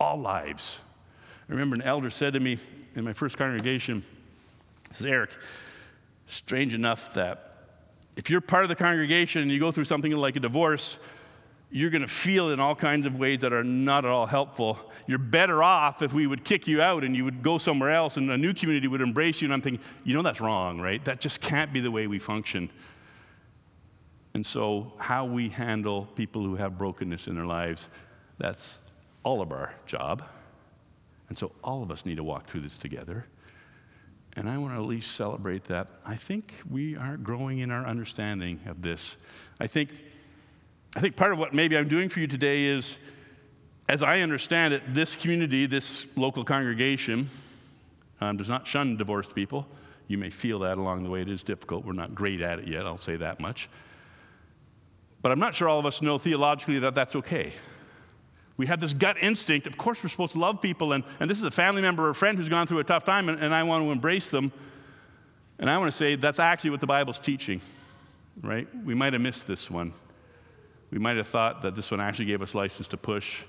all 0.00 0.18
lives. 0.18 0.80
I 1.48 1.52
remember 1.52 1.76
an 1.76 1.82
elder 1.82 2.10
said 2.10 2.32
to 2.32 2.40
me 2.40 2.58
in 2.96 3.04
my 3.04 3.12
first 3.12 3.36
congregation, 3.36 4.02
says, 4.90 5.06
Eric, 5.06 5.30
strange 6.26 6.74
enough 6.74 7.14
that 7.14 7.54
if 8.16 8.30
you're 8.30 8.40
part 8.40 8.64
of 8.64 8.68
the 8.68 8.76
congregation 8.76 9.42
and 9.42 9.50
you 9.50 9.60
go 9.60 9.70
through 9.70 9.84
something 9.84 10.12
like 10.12 10.36
a 10.36 10.40
divorce, 10.40 10.98
you're 11.70 11.90
going 11.90 12.02
to 12.02 12.08
feel 12.08 12.50
in 12.50 12.60
all 12.60 12.74
kinds 12.74 13.06
of 13.06 13.18
ways 13.18 13.40
that 13.40 13.52
are 13.52 13.64
not 13.64 14.04
at 14.04 14.10
all 14.10 14.26
helpful. 14.26 14.78
You're 15.06 15.18
better 15.18 15.62
off 15.62 16.02
if 16.02 16.12
we 16.12 16.26
would 16.26 16.44
kick 16.44 16.66
you 16.66 16.80
out 16.80 17.04
and 17.04 17.16
you 17.16 17.24
would 17.24 17.42
go 17.42 17.58
somewhere 17.58 17.90
else 17.90 18.16
and 18.16 18.30
a 18.30 18.38
new 18.38 18.54
community 18.54 18.86
would 18.86 19.00
embrace 19.00 19.42
you. 19.42 19.46
And 19.46 19.54
I'm 19.54 19.60
thinking, 19.60 19.84
you 20.04 20.14
know, 20.14 20.22
that's 20.22 20.40
wrong, 20.40 20.80
right? 20.80 21.04
That 21.04 21.20
just 21.20 21.40
can't 21.40 21.72
be 21.72 21.80
the 21.80 21.90
way 21.90 22.06
we 22.06 22.18
function. 22.18 22.70
And 24.34 24.44
so, 24.44 24.92
how 24.98 25.24
we 25.24 25.48
handle 25.48 26.06
people 26.16 26.42
who 26.42 26.56
have 26.56 26.76
brokenness 26.76 27.28
in 27.28 27.36
their 27.36 27.46
lives, 27.46 27.86
that's 28.38 28.80
all 29.22 29.40
of 29.40 29.52
our 29.52 29.72
job. 29.86 30.24
And 31.28 31.38
so, 31.38 31.52
all 31.62 31.84
of 31.84 31.92
us 31.92 32.04
need 32.04 32.16
to 32.16 32.24
walk 32.24 32.46
through 32.46 32.62
this 32.62 32.76
together. 32.76 33.26
And 34.36 34.48
I 34.48 34.58
want 34.58 34.74
to 34.74 34.78
at 34.78 34.86
least 34.86 35.12
celebrate 35.12 35.64
that. 35.64 35.88
I 36.04 36.16
think 36.16 36.52
we 36.68 36.96
are 36.96 37.16
growing 37.16 37.60
in 37.60 37.70
our 37.70 37.86
understanding 37.86 38.58
of 38.66 38.82
this. 38.82 39.16
I 39.60 39.68
think, 39.68 39.90
I 40.96 41.00
think 41.00 41.14
part 41.14 41.32
of 41.32 41.38
what 41.38 41.54
maybe 41.54 41.78
I'm 41.78 41.86
doing 41.86 42.08
for 42.08 42.18
you 42.18 42.26
today 42.26 42.64
is, 42.64 42.96
as 43.88 44.02
I 44.02 44.20
understand 44.20 44.74
it, 44.74 44.82
this 44.92 45.14
community, 45.14 45.66
this 45.66 46.06
local 46.16 46.44
congregation, 46.44 47.30
um, 48.20 48.36
does 48.36 48.48
not 48.48 48.66
shun 48.66 48.96
divorced 48.96 49.36
people. 49.36 49.68
You 50.08 50.18
may 50.18 50.30
feel 50.30 50.58
that 50.60 50.78
along 50.78 51.04
the 51.04 51.10
way. 51.10 51.20
It 51.20 51.28
is 51.28 51.44
difficult. 51.44 51.84
We're 51.84 51.92
not 51.92 52.16
great 52.16 52.40
at 52.40 52.58
it 52.58 52.66
yet, 52.66 52.84
I'll 52.86 52.98
say 52.98 53.14
that 53.16 53.38
much. 53.38 53.68
But 55.24 55.32
I'm 55.32 55.38
not 55.38 55.54
sure 55.54 55.70
all 55.70 55.78
of 55.78 55.86
us 55.86 56.02
know 56.02 56.18
theologically 56.18 56.80
that 56.80 56.94
that's 56.94 57.16
okay. 57.16 57.54
We 58.58 58.66
have 58.66 58.78
this 58.78 58.92
gut 58.92 59.16
instinct. 59.22 59.66
Of 59.66 59.78
course, 59.78 60.02
we're 60.02 60.10
supposed 60.10 60.34
to 60.34 60.38
love 60.38 60.60
people, 60.60 60.92
and, 60.92 61.02
and 61.18 61.30
this 61.30 61.38
is 61.38 61.44
a 61.44 61.50
family 61.50 61.80
member 61.80 62.04
or 62.04 62.10
a 62.10 62.14
friend 62.14 62.36
who's 62.36 62.50
gone 62.50 62.66
through 62.66 62.80
a 62.80 62.84
tough 62.84 63.04
time, 63.04 63.30
and, 63.30 63.42
and 63.42 63.54
I 63.54 63.62
want 63.62 63.86
to 63.86 63.90
embrace 63.90 64.28
them. 64.28 64.52
And 65.58 65.70
I 65.70 65.78
want 65.78 65.90
to 65.90 65.96
say 65.96 66.16
that's 66.16 66.38
actually 66.38 66.68
what 66.70 66.82
the 66.82 66.86
Bible's 66.86 67.18
teaching, 67.18 67.62
right? 68.42 68.68
We 68.84 68.94
might 68.94 69.14
have 69.14 69.22
missed 69.22 69.46
this 69.46 69.70
one. 69.70 69.94
We 70.90 70.98
might 70.98 71.16
have 71.16 71.26
thought 71.26 71.62
that 71.62 71.74
this 71.74 71.90
one 71.90 72.02
actually 72.02 72.26
gave 72.26 72.42
us 72.42 72.54
license 72.54 72.88
to 72.88 72.98
push, 72.98 73.40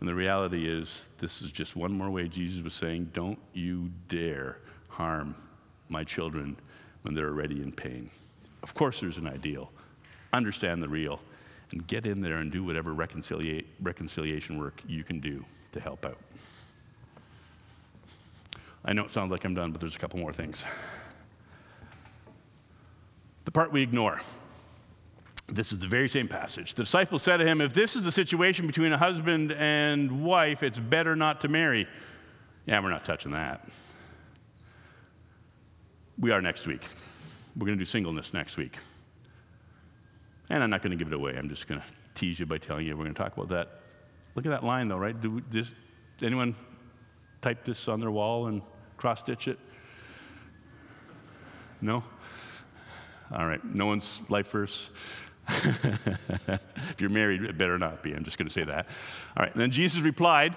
and 0.00 0.08
the 0.08 0.14
reality 0.16 0.68
is 0.68 1.08
this 1.18 1.42
is 1.42 1.52
just 1.52 1.76
one 1.76 1.92
more 1.92 2.10
way 2.10 2.26
Jesus 2.26 2.60
was 2.60 2.74
saying, 2.74 3.12
Don't 3.14 3.38
you 3.52 3.92
dare 4.08 4.56
harm 4.88 5.36
my 5.88 6.02
children 6.02 6.56
when 7.02 7.14
they're 7.14 7.28
already 7.28 7.62
in 7.62 7.70
pain. 7.70 8.10
Of 8.64 8.74
course, 8.74 8.98
there's 8.98 9.16
an 9.16 9.28
ideal, 9.28 9.70
understand 10.32 10.82
the 10.82 10.88
real, 10.88 11.20
and 11.72 11.86
get 11.86 12.06
in 12.06 12.20
there 12.20 12.38
and 12.38 12.50
do 12.50 12.64
whatever 12.64 12.92
reconcilia- 12.94 13.64
reconciliation 13.80 14.58
work 14.58 14.82
you 14.86 15.04
can 15.04 15.20
do 15.20 15.44
to 15.72 15.80
help 15.80 16.04
out. 16.04 16.18
I 18.84 18.92
know 18.92 19.04
it 19.04 19.12
sounds 19.12 19.30
like 19.30 19.44
I'm 19.44 19.54
done, 19.54 19.72
but 19.72 19.80
there's 19.80 19.94
a 19.94 19.98
couple 19.98 20.18
more 20.18 20.32
things. 20.32 20.64
The 23.44 23.50
part 23.50 23.72
we 23.72 23.82
ignore. 23.82 24.20
This 25.48 25.72
is 25.72 25.80
the 25.80 25.88
very 25.88 26.08
same 26.08 26.28
passage. 26.28 26.74
The 26.74 26.84
disciples 26.84 27.22
said 27.22 27.38
to 27.38 27.46
him, 27.46 27.60
If 27.60 27.74
this 27.74 27.96
is 27.96 28.04
the 28.04 28.12
situation 28.12 28.66
between 28.66 28.92
a 28.92 28.98
husband 28.98 29.52
and 29.52 30.24
wife, 30.24 30.62
it's 30.62 30.78
better 30.78 31.16
not 31.16 31.40
to 31.40 31.48
marry. 31.48 31.88
Yeah, 32.66 32.80
we're 32.80 32.90
not 32.90 33.04
touching 33.04 33.32
that. 33.32 33.68
We 36.18 36.30
are 36.30 36.40
next 36.40 36.66
week. 36.66 36.82
We're 37.56 37.66
going 37.66 37.78
to 37.78 37.82
do 37.82 37.86
singleness 37.86 38.32
next 38.32 38.56
week. 38.56 38.76
And 40.50 40.62
I'm 40.62 40.70
not 40.70 40.82
going 40.82 40.90
to 40.90 40.96
give 40.96 41.10
it 41.10 41.14
away. 41.14 41.36
I'm 41.36 41.48
just 41.48 41.68
going 41.68 41.80
to 41.80 41.86
tease 42.14 42.40
you 42.40 42.44
by 42.44 42.58
telling 42.58 42.84
you 42.84 42.96
we're 42.96 43.04
going 43.04 43.14
to 43.14 43.22
talk 43.22 43.36
about 43.36 43.48
that. 43.50 43.80
Look 44.34 44.44
at 44.44 44.50
that 44.50 44.64
line, 44.64 44.88
though, 44.88 44.98
right? 44.98 45.18
Do 45.18 45.40
anyone 46.22 46.56
type 47.40 47.64
this 47.64 47.88
on 47.88 48.00
their 48.00 48.10
wall 48.10 48.48
and 48.48 48.60
cross 48.96 49.20
stitch 49.20 49.48
it? 49.48 49.58
No? 51.80 52.02
All 53.32 53.46
right. 53.46 53.64
No 53.64 53.86
one's 53.86 54.20
life 54.28 54.50
verse. 54.50 54.90
if 55.48 56.96
you're 56.98 57.10
married, 57.10 57.44
it 57.44 57.56
better 57.56 57.78
not 57.78 58.02
be. 58.02 58.12
I'm 58.12 58.24
just 58.24 58.36
going 58.36 58.48
to 58.48 58.52
say 58.52 58.64
that. 58.64 58.86
All 59.36 59.44
right. 59.44 59.52
And 59.52 59.60
then 59.60 59.70
Jesus 59.70 60.00
replied, 60.00 60.56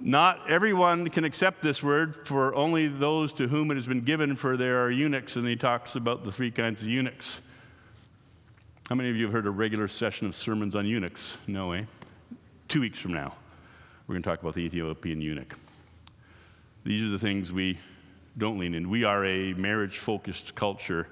Not 0.00 0.48
everyone 0.48 1.10
can 1.10 1.24
accept 1.24 1.60
this 1.60 1.82
word, 1.82 2.26
for 2.26 2.54
only 2.54 2.86
those 2.86 3.32
to 3.34 3.48
whom 3.48 3.72
it 3.72 3.74
has 3.74 3.86
been 3.86 4.02
given, 4.02 4.36
for 4.36 4.56
there 4.56 4.84
are 4.84 4.90
eunuchs. 4.90 5.34
And 5.36 5.46
he 5.46 5.56
talks 5.56 5.96
about 5.96 6.24
the 6.24 6.32
three 6.32 6.52
kinds 6.52 6.82
of 6.82 6.88
eunuchs. 6.88 7.40
How 8.90 8.94
many 8.94 9.08
of 9.08 9.16
you 9.16 9.24
have 9.24 9.32
heard 9.32 9.46
a 9.46 9.50
regular 9.50 9.88
session 9.88 10.26
of 10.26 10.36
sermons 10.36 10.74
on 10.74 10.84
eunuchs? 10.84 11.38
No, 11.46 11.72
eh? 11.72 11.84
Two 12.68 12.82
weeks 12.82 12.98
from 12.98 13.14
now, 13.14 13.34
we're 14.06 14.12
going 14.12 14.22
to 14.22 14.28
talk 14.28 14.42
about 14.42 14.54
the 14.54 14.60
Ethiopian 14.60 15.22
eunuch. 15.22 15.56
These 16.84 17.02
are 17.06 17.08
the 17.08 17.18
things 17.18 17.50
we 17.50 17.78
don't 18.36 18.58
lean 18.58 18.74
in. 18.74 18.90
We 18.90 19.04
are 19.04 19.24
a 19.24 19.54
marriage 19.54 20.00
focused 20.00 20.54
culture 20.54 21.08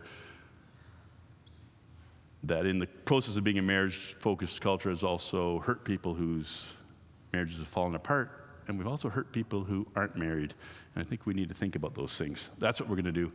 that, 2.42 2.66
in 2.66 2.78
the 2.78 2.86
process 2.86 3.38
of 3.38 3.44
being 3.44 3.58
a 3.58 3.62
marriage 3.62 4.16
focused 4.18 4.60
culture, 4.60 4.90
has 4.90 5.02
also 5.02 5.60
hurt 5.60 5.82
people 5.82 6.12
whose 6.12 6.68
marriages 7.32 7.56
have 7.56 7.68
fallen 7.68 7.94
apart. 7.94 8.48
And 8.68 8.76
we've 8.76 8.86
also 8.86 9.08
hurt 9.08 9.32
people 9.32 9.64
who 9.64 9.86
aren't 9.96 10.14
married. 10.14 10.52
And 10.94 11.02
I 11.02 11.08
think 11.08 11.24
we 11.24 11.32
need 11.32 11.48
to 11.48 11.54
think 11.54 11.74
about 11.74 11.94
those 11.94 12.18
things. 12.18 12.50
That's 12.58 12.80
what 12.80 12.90
we're 12.90 12.96
going 12.96 13.06
to 13.06 13.12
do 13.12 13.32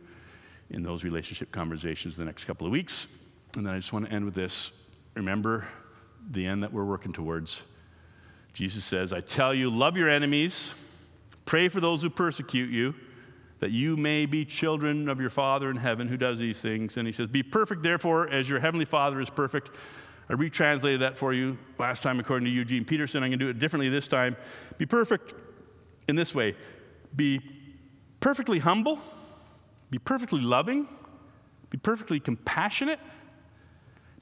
in 0.70 0.84
those 0.84 1.02
relationship 1.02 1.50
conversations 1.50 2.16
the 2.16 2.24
next 2.24 2.44
couple 2.44 2.68
of 2.68 2.72
weeks. 2.72 3.08
And 3.56 3.66
then 3.66 3.74
I 3.74 3.78
just 3.78 3.92
want 3.92 4.06
to 4.06 4.12
end 4.12 4.24
with 4.24 4.34
this. 4.34 4.70
Remember 5.14 5.66
the 6.30 6.46
end 6.46 6.62
that 6.62 6.72
we're 6.72 6.84
working 6.84 7.12
towards. 7.12 7.60
Jesus 8.52 8.84
says, 8.84 9.12
I 9.12 9.20
tell 9.20 9.54
you, 9.54 9.70
love 9.70 9.96
your 9.96 10.08
enemies, 10.08 10.74
pray 11.44 11.68
for 11.68 11.80
those 11.80 12.02
who 12.02 12.10
persecute 12.10 12.70
you, 12.70 12.94
that 13.60 13.70
you 13.70 13.96
may 13.96 14.26
be 14.26 14.44
children 14.44 15.08
of 15.08 15.20
your 15.20 15.30
Father 15.30 15.70
in 15.70 15.76
heaven 15.76 16.08
who 16.08 16.16
does 16.16 16.38
these 16.38 16.60
things. 16.60 16.96
And 16.96 17.06
he 17.06 17.12
says, 17.12 17.28
Be 17.28 17.42
perfect, 17.42 17.82
therefore, 17.82 18.28
as 18.28 18.48
your 18.48 18.60
heavenly 18.60 18.84
Father 18.84 19.20
is 19.20 19.30
perfect. 19.30 19.70
I 20.28 20.34
retranslated 20.34 21.00
that 21.00 21.16
for 21.16 21.32
you 21.32 21.56
last 21.78 22.02
time 22.02 22.20
according 22.20 22.44
to 22.44 22.50
Eugene 22.50 22.84
Peterson. 22.84 23.22
I'm 23.22 23.30
going 23.30 23.38
to 23.38 23.44
do 23.46 23.50
it 23.50 23.58
differently 23.58 23.88
this 23.88 24.06
time. 24.06 24.36
Be 24.76 24.86
perfect 24.86 25.34
in 26.08 26.16
this 26.16 26.34
way 26.34 26.56
be 27.14 27.40
perfectly 28.20 28.58
humble, 28.58 28.98
be 29.90 29.98
perfectly 29.98 30.40
loving, 30.40 30.86
be 31.70 31.78
perfectly 31.78 32.20
compassionate, 32.20 33.00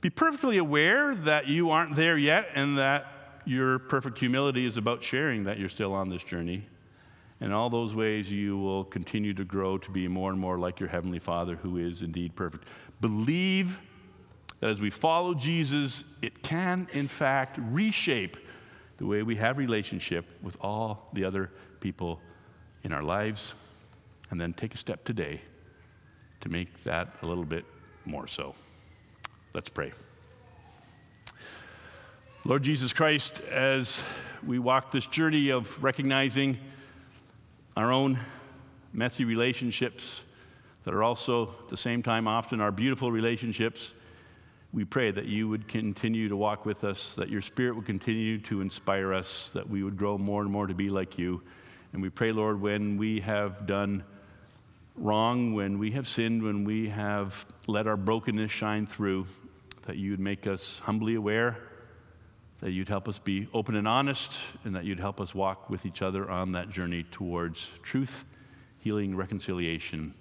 be 0.07 0.11
perfectly 0.11 0.59
aware 0.59 1.17
that 1.17 1.49
you 1.49 1.73
aren't 1.73 1.97
there 1.97 2.17
yet 2.17 2.51
and 2.55 2.79
that 2.79 3.41
your 3.45 3.81
perfect 3.81 4.17
humility 4.17 4.65
is 4.65 4.77
about 4.77 5.03
sharing 5.03 5.43
that 5.43 5.59
you're 5.59 5.69
still 5.69 5.93
on 5.93 6.09
this 6.09 6.23
journey. 6.23 6.65
In 7.41 7.51
all 7.51 7.69
those 7.69 7.93
ways, 7.93 8.31
you 8.31 8.57
will 8.57 8.85
continue 8.85 9.35
to 9.35 9.43
grow 9.45 9.79
to 9.79 9.91
be 9.91 10.07
more 10.07 10.31
and 10.31 10.39
more 10.39 10.61
like 10.61 10.79
your 10.79 10.89
Heavenly 10.89 11.19
Father, 11.19 11.57
who 11.57 11.79
is 11.79 12.03
indeed 12.03 12.37
perfect. 12.37 12.69
Believe 13.01 13.81
that 14.61 14.71
as 14.71 14.81
we 14.81 14.91
follow 14.91 15.35
Jesus, 15.35 16.05
it 16.23 16.41
can, 16.41 16.87
in 16.93 17.09
fact, 17.09 17.59
reshape 17.61 18.37
the 18.99 19.07
way 19.07 19.25
we 19.25 19.35
have 19.35 19.59
relationship 19.59 20.25
with 20.41 20.57
all 20.61 21.09
the 21.15 21.25
other 21.25 21.51
people 21.81 22.21
in 22.85 22.93
our 22.93 23.03
lives, 23.03 23.55
and 24.31 24.41
then 24.41 24.53
take 24.53 24.73
a 24.73 24.79
step 24.79 25.03
today 25.03 25.41
to 26.43 26.49
make 26.49 26.85
that 26.85 27.09
a 27.23 27.27
little 27.27 27.45
bit 27.45 27.65
more 28.05 28.29
so. 28.29 28.55
Let's 29.57 29.71
pray. 29.71 29.93
Lord 32.45 32.63
Jesus 32.63 32.93
Christ, 32.93 33.41
as 33.51 33.99
we 34.47 34.59
walk 34.59 34.91
this 34.91 35.07
journey 35.07 35.49
of 35.49 35.83
recognizing 35.83 36.59
our 37.75 37.91
own 37.91 38.19
messy 38.93 39.25
relationships 39.25 40.21
that 40.85 40.93
are 40.93 41.03
also 41.03 41.55
at 41.63 41.71
the 41.71 41.77
same 41.79 42.03
time 42.03 42.29
often 42.29 42.61
our 42.61 42.71
beautiful 42.71 43.11
relationships, 43.11 43.95
we 44.75 44.85
pray 44.85 45.11
that 45.11 45.25
you 45.25 45.49
would 45.49 45.69
continue 45.69 46.29
to 46.29 46.37
walk 46.37 46.67
with 46.67 46.85
us, 46.85 47.15
that 47.15 47.31
your 47.31 47.41
spirit 47.41 47.77
would 47.77 47.87
continue 47.87 48.39
to 48.41 48.61
inspire 48.61 49.15
us, 49.15 49.51
that 49.55 49.67
we 49.67 49.83
would 49.83 49.97
grow 49.97 50.19
more 50.19 50.43
and 50.43 50.51
more 50.51 50.67
to 50.67 50.75
be 50.75 50.91
like 50.91 51.19
you. 51.19 51.41
And 51.95 52.03
we 52.03 52.11
pray, 52.11 52.31
Lord, 52.31 52.61
when 52.61 52.99
we 52.99 53.21
have 53.21 53.67
done 53.67 54.05
wrong, 54.97 55.55
when 55.55 55.79
we 55.79 55.93
have 55.93 56.07
sinned, 56.07 56.43
when 56.43 56.65
we 56.65 56.91
have 56.91 57.47
let 57.67 57.87
our 57.87 57.97
brokenness 57.97 58.51
shine 58.53 58.87
through, 58.87 59.27
that 59.87 59.97
you 59.97 60.11
would 60.11 60.21
make 60.21 60.47
us 60.47 60.81
humbly 60.81 61.15
aware 61.15 61.57
that 62.61 62.73
you'd 62.73 62.89
help 62.89 63.09
us 63.09 63.19
be 63.19 63.49
open 63.53 63.77
and 63.77 63.87
honest, 63.87 64.33
and 64.65 64.75
that 64.75 64.85
you'd 64.85 65.01
help 65.01 65.21
us 65.21 65.35
walk 65.35 65.69
with 65.69 65.85
each 65.85 66.03
other 66.03 66.31
on 66.31 66.53
that 66.53 66.71
journey 66.71 67.05
towards 67.11 67.69
truth, 67.83 68.25
healing, 68.79 69.15
reconciliation, 69.15 70.15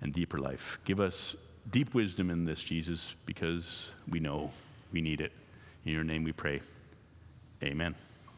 and 0.00 0.12
deeper 0.12 0.38
life. 0.38 0.78
Give 0.84 1.00
us 1.00 1.34
deep 1.70 1.94
wisdom 1.94 2.30
in 2.30 2.44
this, 2.44 2.62
Jesus, 2.62 3.14
because 3.26 3.90
we 4.08 4.20
know 4.20 4.50
we 4.92 5.00
need 5.00 5.20
it. 5.20 5.32
In 5.84 5.92
your 5.92 6.04
name 6.04 6.24
we 6.24 6.32
pray. 6.32 6.60
Amen. 7.62 7.94